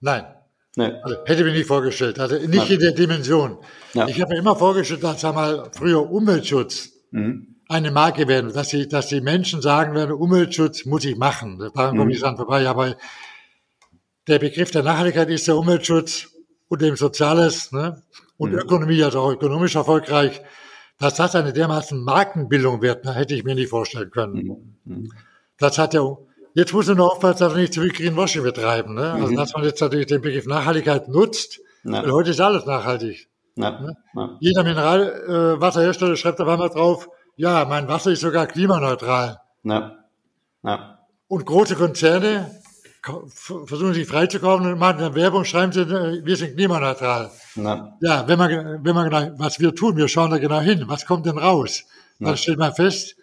[0.00, 0.24] Nein.
[0.76, 0.92] Nee.
[1.02, 2.18] Also, hätte mir nicht vorgestellt.
[2.18, 2.70] Also nicht Nein.
[2.70, 3.58] in der Dimension.
[3.92, 4.08] Ja.
[4.08, 8.68] Ich habe mir immer vorgestellt, dass sag mal, früher Umweltschutz mhm eine Marke werden, dass
[8.68, 11.58] die, dass die Menschen sagen werden, Umweltschutz muss ich machen.
[11.74, 12.22] Daran komme ich mhm.
[12.22, 12.68] dran vorbei.
[12.68, 12.96] Aber
[14.28, 16.28] der Begriff der Nachhaltigkeit ist der Umweltschutz
[16.68, 18.02] und dem Soziales ne?
[18.36, 18.58] und mhm.
[18.58, 20.42] Ökonomie, also auch ökonomisch erfolgreich.
[20.98, 24.76] Dass das eine dermaßen Markenbildung wird, ne, hätte ich mir nicht vorstellen können.
[24.84, 24.94] Mhm.
[24.96, 25.12] mhm.
[25.58, 26.02] Das hat ja,
[26.54, 28.94] jetzt muss man nur aufpassen, dass wir nicht zu viel Greenwashing betreiben.
[28.94, 29.12] Ne?
[29.12, 29.36] Also, mhm.
[29.36, 32.02] dass man jetzt natürlich den Begriff Nachhaltigkeit nutzt, ja.
[32.02, 33.28] weil heute ist alles nachhaltig.
[33.56, 33.80] Ja.
[33.80, 33.96] Ne?
[34.14, 34.36] Ja.
[34.40, 39.38] Jeder Mineralwasserhersteller äh, schreibt auf einmal drauf, ja, mein Wasser ist sogar klimaneutral.
[41.28, 42.50] Und große Konzerne
[43.28, 47.30] versuchen sich freizukaufen und machen dann Werbung, schreiben sie, äh, wir sind klimaneutral.
[48.00, 51.06] Ja, wenn man, wenn man genau, was wir tun, wir schauen da genau hin, was
[51.06, 51.84] kommt denn raus?
[52.20, 53.16] Dann stellt man fest,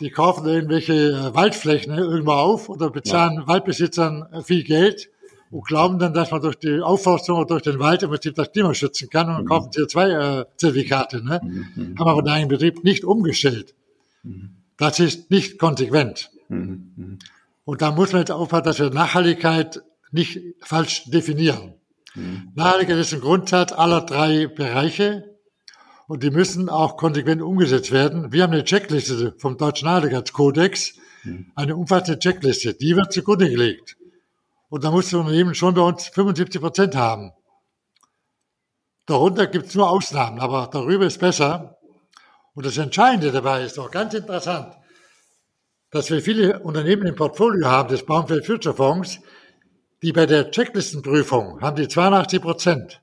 [0.00, 3.46] die kaufen irgendwelche äh, Waldflächen irgendwo auf oder bezahlen ja.
[3.46, 5.10] Waldbesitzern äh, viel Geld
[5.50, 8.52] und glauben dann, dass man durch die Aufforstung oder durch den Wald im Prinzip das
[8.52, 9.48] Klima schützen kann und mhm.
[9.48, 11.22] kaufen CO2-Zertifikate.
[11.24, 11.40] Ne?
[11.42, 11.98] Mhm.
[11.98, 13.74] Haben aber deinen Betrieb nicht umgestellt.
[14.22, 14.56] Mhm.
[14.76, 16.30] Das ist nicht konsequent.
[16.48, 16.92] Mhm.
[16.96, 17.18] mhm.
[17.64, 21.74] Und da muss man jetzt aufpassen, dass wir Nachhaltigkeit nicht falsch definieren.
[22.14, 22.52] Mhm.
[22.54, 25.29] Nachhaltigkeit ist ein Grundsatz aller drei Bereiche
[26.10, 28.32] und die müssen auch konsequent umgesetzt werden.
[28.32, 31.52] Wir haben eine Checkliste vom Deutschen mhm.
[31.54, 33.96] eine umfassende Checkliste, die wird zugrunde gelegt.
[34.70, 37.30] Und da muss das Unternehmen schon bei uns 75 Prozent haben.
[39.06, 41.78] Darunter gibt es nur Ausnahmen, aber darüber ist besser.
[42.54, 44.76] Und das Entscheidende dabei ist auch ganz interessant,
[45.92, 49.20] dass wir viele Unternehmen im Portfolio haben des Baumfeld Future Fonds,
[50.02, 53.00] die bei der Checklistenprüfung haben die 82 Prozent.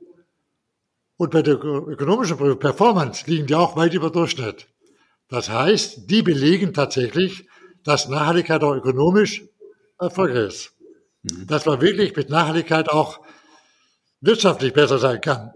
[1.18, 4.68] Und bei der ökonomischen Performance, liegen die auch weit über Durchschnitt.
[5.30, 7.48] Das heißt, die belegen tatsächlich,
[7.84, 9.44] dass Nachhaltigkeit auch ökonomisch
[10.00, 10.78] erfolgreich ist.
[11.24, 11.48] Mhm.
[11.48, 13.20] dass man wirklich mit Nachhaltigkeit auch
[14.22, 15.52] wirtschaftlich besser sein kann.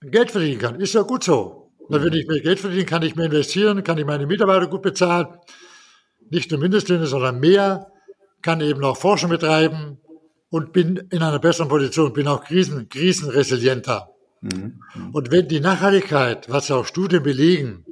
[0.00, 1.72] Geld verdienen kann, ist ja gut so.
[1.88, 4.82] Weil wenn ich mehr Geld verdiene, kann ich mehr investieren, kann ich meine Mitarbeiter gut
[4.82, 5.28] bezahlen.
[6.30, 7.90] Nicht nur Mindestlöhne, sondern mehr,
[8.42, 9.98] kann eben auch Forschung betreiben
[10.50, 14.09] und bin in einer besseren Position, bin auch krisen, krisenresilienter.
[14.40, 14.80] Mhm.
[15.12, 17.84] Und wenn die Nachhaltigkeit, was auch Studien belegen,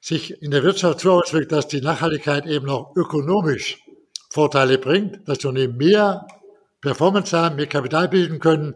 [0.00, 3.82] sich in der Wirtschaft so auswirkt, dass die Nachhaltigkeit eben auch ökonomisch
[4.30, 6.26] Vorteile bringt, dass Unternehmen mehr
[6.82, 8.74] Performance haben, mehr Kapital bilden können,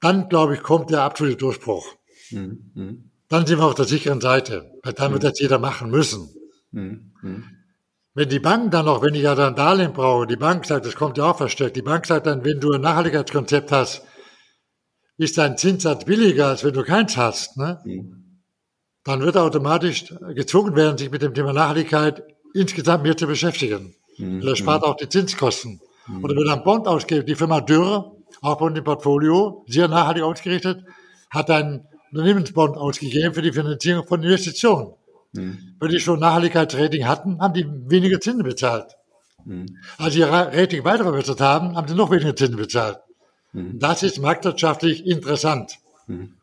[0.00, 1.86] dann, glaube ich, kommt der absolute Durchbruch.
[2.30, 3.10] Mhm.
[3.28, 5.28] Dann sind wir auf der sicheren Seite, weil dann wird mhm.
[5.28, 6.28] das jeder machen müssen.
[6.72, 7.12] Mhm.
[8.14, 10.96] Wenn die Bank dann noch, wenn ich ja dann Darlehen brauche, die Bank sagt, das
[10.96, 14.02] kommt ja auch verstärkt, die Bank sagt dann, wenn du ein Nachhaltigkeitskonzept hast,
[15.18, 17.80] ist dein Zinssatz billiger, als wenn du keins hast, ne?
[17.84, 18.24] Mhm.
[19.04, 22.22] dann wird er automatisch gezwungen werden, sich mit dem Thema Nachhaltigkeit
[22.54, 23.94] insgesamt mehr zu beschäftigen.
[24.16, 24.40] Mhm.
[24.40, 25.80] Das spart auch die Zinskosten.
[26.06, 26.24] Mhm.
[26.24, 30.22] Oder wenn er einen Bond ausgibt, die Firma Dürr, auch von dem Portfolio, sehr nachhaltig
[30.22, 30.84] ausgerichtet,
[31.30, 34.94] hat einen Unternehmensbond ausgegeben für die Finanzierung von Investitionen.
[35.32, 35.76] Mhm.
[35.80, 38.96] Wenn die schon Nachhaltigkeitsrating hatten, haben die weniger Zinsen bezahlt.
[39.44, 39.66] Mhm.
[39.98, 42.98] Als sie ihr Rating weiter verbessert haben, haben sie noch weniger Zinsen bezahlt.
[43.52, 43.78] Mhm.
[43.78, 45.78] Das ist marktwirtschaftlich interessant.
[46.06, 46.34] Mhm.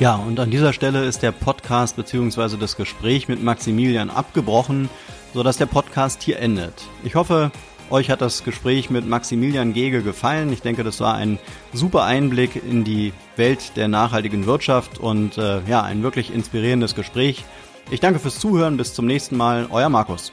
[0.00, 2.56] Ja, und an dieser Stelle ist der Podcast bzw.
[2.56, 4.90] das Gespräch mit Maximilian abgebrochen,
[5.32, 6.74] sodass der Podcast hier endet.
[7.04, 7.52] Ich hoffe,
[7.88, 10.52] euch hat das Gespräch mit Maximilian Gege gefallen.
[10.52, 11.38] Ich denke, das war ein
[11.72, 17.44] super Einblick in die Welt der nachhaltigen Wirtschaft und äh, ja, ein wirklich inspirierendes Gespräch.
[17.90, 18.76] Ich danke fürs Zuhören.
[18.76, 19.68] Bis zum nächsten Mal.
[19.70, 20.32] Euer Markus.